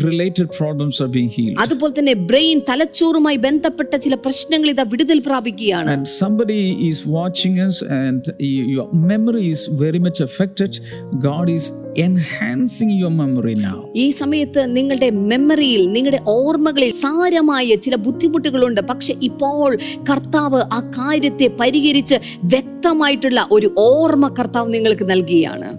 related 0.09 0.46
problems 0.61 0.96
are 1.05 1.11
being 1.16 1.31
healed. 1.37 1.57
അതുപോലെ 1.64 1.94
തന്നെ 1.98 2.14
ബ്രെയിൻ 2.31 2.59
തലച്ചോറുമായി 2.70 3.40
ബന്ധപ്പെട്ട 3.46 3.92
ചില 4.07 4.14
പ്രശ്നങ്ങൾ 4.27 4.68
ഇതാ 4.75 4.87
വിടുതൽ 4.94 5.20
പ്രാപിക്കുകയാണ് 5.29 5.90
And 5.94 6.07
somebody 6.22 6.61
is 6.90 6.98
watching 7.18 7.57
us, 7.68 7.77
and 8.03 8.22
y- 8.48 8.66
your 8.75 8.87
memory 9.12 9.46
is 9.55 9.62
very 9.85 10.01
much 10.07 10.18
affected. 10.20 10.72
God 11.19 11.49
is 11.49 11.65
enhancing 11.97 12.91
your 12.91 13.12
memory 13.12 13.55
now. 13.60 13.77
ഈ 13.95 14.05
സമയത്ത് 14.12 14.62
നിങ്ങളുടെ 14.75 15.10
മെമ്മറിയിൽ 15.10 15.83
നിങ്ങളുടെ 15.91 16.21
ഓർമ്മകളിൽ 16.27 16.91
സാരമായ 16.91 17.75
ചില 17.75 17.95
ബുദ്ധിമുട്ടുകളുണ്ട് 17.95 18.81
പക്ഷെ 18.81 19.15
ഇപ്പോൾ 19.21 19.69
കർത്താവ് 20.10 20.62
ആ 20.73 20.79
കാര്യത്തെ 20.97 21.49
പരിഹരിച്ച് 21.60 22.19
വ്യക്തമായിട്ടുള്ള 22.45 23.47
ഒരു 23.51 23.69
ഓർമ്മ 23.77 24.27
കർത്താവ് 24.39 24.73
നിങ്ങൾക്ക് 24.73 25.10
നൽകുകയാണ് 25.10 25.69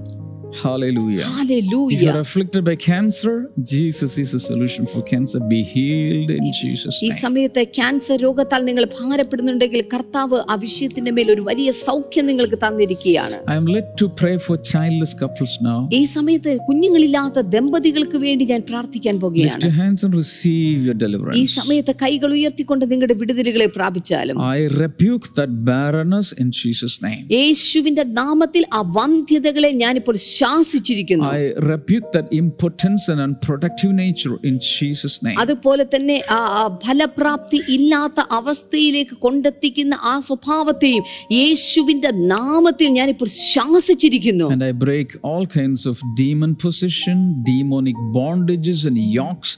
Hallelujah. 0.61 1.21
If 1.23 1.35
Hallelujah. 1.39 1.99
you're 2.01 2.21
afflicted 2.21 2.65
by 2.65 2.75
cancer, 2.85 3.35
Jesus 3.65 4.19
is 4.19 4.33
the 4.33 4.41
solution 4.43 4.87
for 4.87 5.01
cancer. 5.05 5.39
Be 5.47 5.61
healed 5.65 6.31
in 6.33 6.47
Jesus' 6.55 6.99
ഈ 6.99 7.09
name. 7.09 7.19
സമയത്ത് 7.21 7.63
ക്യാൻസർ 7.77 8.17
രോഗത്താൽ 8.27 8.63
നിങ്ങൾ 8.69 8.85
ഭാരപ്പെടുന്നുണ്ടെങ്കിൽ 8.97 9.83
കർത്താവ് 9.93 10.39
ആ 10.53 10.57
വിഷയത്തിന്റെ 10.65 11.13
മേൽ 11.17 11.29
ഒരു 11.35 11.43
വലിയ 11.51 11.71
സൗഖ്യം 11.85 12.27
നിങ്ങൾക്ക് 12.31 12.59
തന്നിരിക്കുകയാണ് 12.65 13.37
I 13.53 13.59
am 13.61 13.69
led 13.75 13.89
to 14.01 14.09
pray 14.21 14.35
for 14.47 14.57
childless 14.73 15.15
couples 15.23 15.55
now. 15.69 15.79
ഈ 15.99 16.03
സമയത്ത് 16.17 16.53
കുഞ്ഞുങ്ങളില്ലാത്ത 16.69 17.45
ദമ്പതികൾക്ക് 17.57 18.21
വേണ്ടി 18.27 18.47
ഞാൻ 18.53 18.63
പ്രാർത്ഥിക്കാൻ 18.71 19.15
Lift 19.15 19.25
പോകുകയാണ് 19.25 19.63
your 19.67 19.77
hands 19.83 20.03
and 20.07 20.15
receive 20.23 20.79
your 20.89 20.99
deliverance. 21.05 21.39
ഈ. 21.43 21.47
സമയത്ത് 21.59 21.95
കൈകൾ 22.03 22.31
ഉയർത്തിക്കൊണ്ട് 22.39 22.85
നിങ്ങളുടെ 22.93 23.17
വിടുതലുകളെ 23.23 23.69
പ്രാപിച്ചാലും 23.79 24.37
I 24.57 24.61
rebuke 24.83 25.29
that 25.39 25.53
barrenness 25.71 26.31
in 26.43 26.51
Jesus' 26.61 26.99
name. 27.07 27.23
യേശുവിന്റെ 27.39 28.05
നാമത്തിൽ 28.21 28.63
ആ 28.77 28.83
വന്ധ്യതകളെ 28.99 29.73
ഞാനിപ്പോൾ 29.85 30.17
ശാസിച്ചിരിക്കുന്നു 30.48 31.28
I 31.38 31.44
rebuke 31.72 32.08
that 32.16 32.28
impotence 32.42 33.04
and 33.12 33.20
unproductive 33.28 33.92
nature 34.04 34.36
in 34.50 34.56
Jesus' 34.72 35.18
name. 35.26 35.38
അതുപോലെ 35.44 35.86
തന്നെ 35.94 36.18
ആ 36.36 36.40
ആ 36.60 36.64
ഫലപ്രാപ്തി 36.86 37.60
ഇല്ലാത്ത 37.76 38.20
അവസ്ഥയിലേക്ക് 38.40 39.18
കൊണ്ടെത്തിക്കുന്ന 39.26 39.96
ആ 40.12 40.16
സ്വഭാവത്തെയും 40.30 41.06
യേശുവിന്റെ 41.40 42.12
നാമത്തിൽ 42.34 42.90
ഞാനിപ്പോൾ 43.00 43.30
ശാസിച്ചിരിക്കുന്നു 43.54 44.48
And 44.56 44.64
I 44.64 44.74
break 44.86 45.10
all 45.30 45.46
kinds 45.60 45.84
of 45.92 45.98
demon 46.22 46.54
possession, 46.66 47.18
demonic 47.50 47.98
bondages, 48.18 48.82
and 48.90 48.98
yokes 49.20 49.52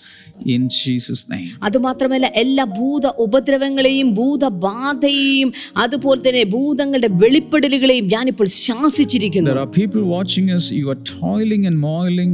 in 0.46 0.62
Jesus' 0.79 1.22
name. 1.29 1.48
അതുമാത്രമല്ല 1.66 2.26
എല്ലാ 2.42 2.64
ഭൂത 2.76 3.07
ഉപദ്രവങ്ങളെയും 3.24 4.09
ഭൂതബാധയെയും 4.18 5.50
അതുപോലെ 5.83 6.20
തന്നെ 6.20 6.44
ഭൂതങ്ങളുടെ 6.55 7.11
വെളിപ്പെടലുകളെയും 7.22 8.07
ഞാനിപ്പോൾ 8.14 8.48
ശാസിച്ചിരിക്കുന്നു 8.61 9.50
There 9.50 9.62
are 9.62 9.72
people 9.74 10.05
watching 10.16 10.48
us, 10.50 10.66
you 10.81 10.87
are 10.88 11.00
toiling 11.16 11.64
and 11.66 11.79
moiling 11.87 12.33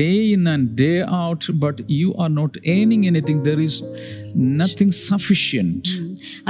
day 0.00 0.18
in 0.32 0.44
and 0.48 0.64
day 0.78 0.96
out, 1.22 1.44
but 1.56 1.76
you 2.00 2.10
are 2.16 2.32
not 2.32 2.52
earning 2.66 3.04
anything. 3.06 3.38
There 3.42 3.60
is 3.60 3.76
nothing 4.56 4.90
sufficient. 5.04 5.84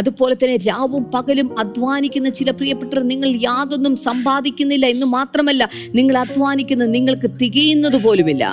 അതുപോലെ 0.00 0.34
തന്നെ 0.34 0.56
രാവും 0.68 1.04
പകലും 1.14 1.48
അധ്വാനിക്കുന്ന 1.58 2.28
ചില 2.30 2.50
പ്രിയപ്പെട്ടവർ 2.50 3.02
നിങ്ങൾ 3.12 3.30
യാതൊന്നും 3.46 3.94
സമ്പാദിക്കുന്നില്ല 4.06 4.86
എന്ന് 4.86 5.06
മാത്രമല്ല 5.16 5.62
നിങ്ങൾ 5.98 6.16
അധ്വാനിക്കുന്നത് 6.16 6.92
നിങ്ങൾക്ക് 6.94 7.30
തികയുന്നത് 7.42 7.98
പോലുമില്ല 8.06 8.44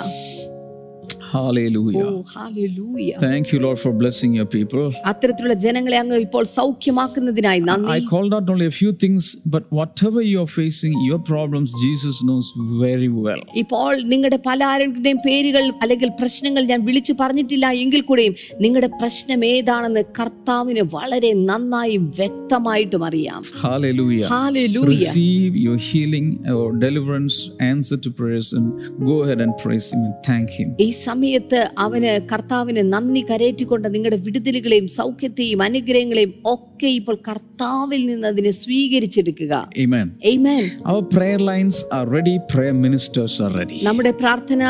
Hallelujah. 1.36 2.06
Oh, 2.06 2.22
hallelujah. 2.34 3.18
Thank 3.18 3.52
you, 3.52 3.58
Lord, 3.58 3.78
for 3.84 3.92
blessing 4.02 4.32
your 4.38 4.48
people. 4.56 4.84
അത്തരത്തിലുള്ള 5.10 5.56
ജനങ്ങളെ 5.66 5.98
അങ്ങ് 6.02 6.18
ഇപ്പോൾ 6.26 6.44
സൗഖ്യമാക്കുന്നതിനായി 6.58 7.62
I 7.96 8.00
called 8.12 8.32
out 8.36 8.48
only 8.52 8.66
a 8.72 8.76
few 8.80 8.92
things, 9.02 9.24
but 9.54 9.64
whatever 9.78 10.20
you're 10.32 10.52
facing, 10.60 10.94
your 11.10 11.20
problems, 11.32 11.68
Jesus 11.84 12.16
knows 12.28 12.46
very 12.84 13.10
well. 13.24 13.42
ഇപ്പോൾ 13.62 13.92
നിങ്ങളുടെ 14.12 14.38
പല 14.48 14.60
ആരുടെയും 14.72 15.20
പേരുകൾ 15.28 15.64
അല്ലെങ്കിൽ 15.84 16.10
പ്രശ്നങ്ങൾ 16.20 16.62
ഞാൻ 16.72 16.80
വിളിച്ചു 16.88 17.14
പറഞ്ഞിട്ടില്ല 17.22 17.66
എങ്കിൽ 17.84 18.02
കൂടെയും 18.10 18.34
നിങ്ങളുടെ 18.64 18.90
പ്രശ്നം 19.02 19.42
ഏതാണെന്ന് 19.52 20.04
കർത്താവിന് 20.20 20.84
വളരെ 20.96 21.32
നന്നായി 21.50 21.98
വ്യക്തമായിട്ടും 22.20 23.04
അറിയാം 23.10 23.42
Hallelujah. 23.66 24.26
Hallelujah. 24.36 24.92
Receive 24.96 25.52
your 25.66 25.78
healing 25.88 26.28
or 26.56 26.66
deliverance, 26.86 27.36
answer 27.72 27.96
to 28.04 28.10
prayers, 28.20 28.48
and 28.58 28.66
go 29.10 29.16
ahead 29.24 29.40
and 29.46 29.52
praise 29.64 29.88
Him 29.92 30.02
and 30.08 30.16
thank 30.28 30.48
Him. 30.58 30.68
ഈ 30.86 30.88
സമയത്ത് 31.28 31.60
അവന് 31.84 32.10
കർത്താവിന് 32.30 32.82
നന്ദി 32.92 33.22
കരേറ്റിക്കൊണ്ട് 33.28 33.86
നിങ്ങളുടെ 33.94 34.18
വിടുതലുകളെയും 34.26 34.86
സൗഖ്യത്തെയും 34.96 35.60
അനുഗ്രഹങ്ങളെയും 35.66 36.32
ഒക്കെ 36.52 36.88
ഇപ്പോൾ 36.98 37.16
കർത്താവിൽ 37.28 38.02
നിന്ന് 38.10 38.26
അതിനെ 38.32 38.52
സ്വീകരിച്ചെടുക്കുക 38.62 39.54
Amen. 39.84 40.06
Amen. 40.32 40.62
Our 40.90 41.02
prayer 41.14 41.40
lines 41.50 41.76
are 41.96 42.06
ready, 42.08 42.34
prayer 42.52 42.74
ministers 42.84 43.34
are 43.44 43.52
ready. 43.58 43.78
നമ്മുടെ 43.88 44.12
പ്രാർത്ഥന 44.22 44.62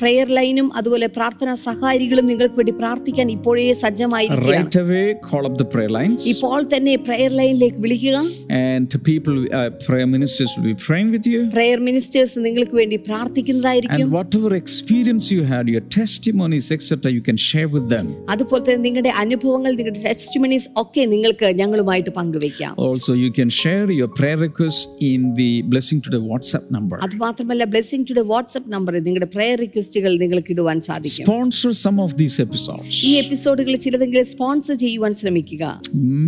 പ്രെയർ 0.00 0.28
ലൈനും 0.38 0.68
അതുപോലെ 0.80 1.08
പ്രാർത്ഥനാ 1.16 1.54
സഹായികളും 1.66 2.26
നിങ്ങൾക്ക് 2.30 2.58
വേണ്ടി 2.60 2.74
പ്രാർത്ഥിക്കാൻ 2.82 3.28
ഇപ്പോഴേ 3.36 3.66
സജ്ജമായിരിക്കും 3.82 4.48
Right 4.52 4.78
away, 4.84 5.04
call 5.28 5.44
up 5.50 5.56
the 5.62 5.68
prayer 5.74 5.92
lines, 5.98 6.20
ഇപ്പോൾ 6.34 6.58
തന്നെ 6.74 6.94
പ്രെയർ 7.08 7.34
ലൈനിലേക്ക് 7.40 7.80
വിളിക്കുക 7.86 8.16
and 8.62 8.90
people, 9.10 9.36
uh, 9.52 9.68
prayer 9.88 10.08
ministers 10.16 10.50
will 10.56 10.68
be 10.70 10.76
praying 10.86 11.10
with 11.16 11.28
you. 11.32 11.42
Prayer 11.58 11.78
ministers 11.88 12.38
നിങ്ങൾക്ക് 12.48 12.76
വേണ്ടി 12.82 12.98
പ്രാർത്ഥിക്കുന്നതായിരിക്കും 13.10 13.98
And 14.00 14.16
whatever 14.18 14.52
experience 14.62 15.26
you 15.30 15.42
had, 15.44 15.66
your 15.68 15.79
testimonies, 15.90 16.70
etc., 16.70 16.88
you 17.10 17.22
can 17.22 17.38
share 17.40 17.68
with 17.68 17.86
them. 17.88 18.06
അതുപോലെ 18.34 18.62
തന്നെ 18.64 18.82
നിങ്ങളുടെ 18.86 19.12
അനുഭവങ്ങൾ 19.22 19.70
നിങ്ങളുടെ 19.78 20.02
ടെസ്റ്റിമണീസ് 20.06 20.68
ഒക്കെ 20.82 21.02
നിങ്ങൾക്ക് 21.12 21.48
ഞങ്ങളുമായിട്ട് 21.60 22.12
പങ്കുവെക്കാം 22.18 22.72
Also, 22.86 23.10
you 23.22 23.30
can 23.32 23.50
share 23.60 23.86
your 23.92 24.08
prayer 24.10 24.38
requests 24.40 24.82
in 25.10 25.20
the 25.34 25.50
Blessing 25.72 26.00
Today 26.06 26.22
WhatsApp 26.32 26.66
number. 26.76 26.96
അത് 27.06 27.16
മാത്രമല്ല 27.24 27.64
ബ്ലെസ്സിംഗ് 27.74 28.06
ടുഡേ 28.10 28.24
വാട്സ്ആപ്പ് 28.32 28.70
നമ്പറിൽ 28.74 29.04
നിങ്ങളുടെ 29.08 29.28
പ്രെയർ 29.34 29.56
റിക്വസ്റ്റുകൾ 29.64 30.12
നിങ്ങൾക്ക് 30.22 30.52
ഇടുവാൻ 30.56 30.80
സാധിക്കും 30.88 31.26
Sponsor 31.26 31.72
some 31.84 32.00
of 32.06 32.12
these 32.20 32.36
episodes. 32.46 32.92
ഈ 33.10 33.14
എപ്പിസോഡുകൾ 33.22 33.74
ചിലതെങ്കിലും 33.86 34.28
സ്പോൺസർ 34.34 34.76
ചെയ്യുവാൻ 34.84 35.14
ശ്രമിക്കുക 35.22 35.64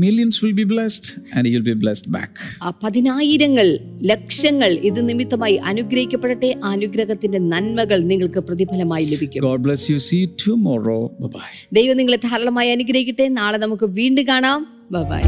Millions 0.05 0.37
will 0.43 0.55
be 0.55 0.67
blessed, 0.67 1.07
and 1.35 1.43
you'll 1.51 1.69
be 1.71 1.77
blessed 1.85 2.09
back. 2.11 2.33
ആ 2.67 2.71
പതിനായിരങ്ങൾ 2.85 3.67
ലക്ഷങ്ങൾ 4.11 4.71
ഇത് 4.89 5.01
നിമിത്തമായി 5.09 5.57
അനുഗ്രഹിക്കപ്പെടട്ടെ 5.71 6.51
ആ 6.63 6.71
അനുഗ്രഹത്തിന്റെ 6.77 7.39
നന്മകൾ 7.53 7.99
നിങ്ങൾക്ക് 8.11 8.41
പ്രതിഫലമായി 8.49 9.05
ലഭിക്കും 9.13 9.42
God 9.43 9.63
bless 9.63 9.83
you. 9.91 9.99
See 10.09 10.23
tomorrow 10.43 10.99
bye. 11.29 11.53
ദൈവം 11.73 11.97
നിങ്ങളെ 11.97 12.19
ധാരാളമായി 12.27 12.71
അനുഗ്രഹിക്കട്ടെ 12.71 13.29
നാളെ 13.41 13.59
നമുക്ക് 13.59 13.89
വീണ്ടും 13.99 14.27
കാണാം 14.29 14.61
ബൈ 15.13 15.23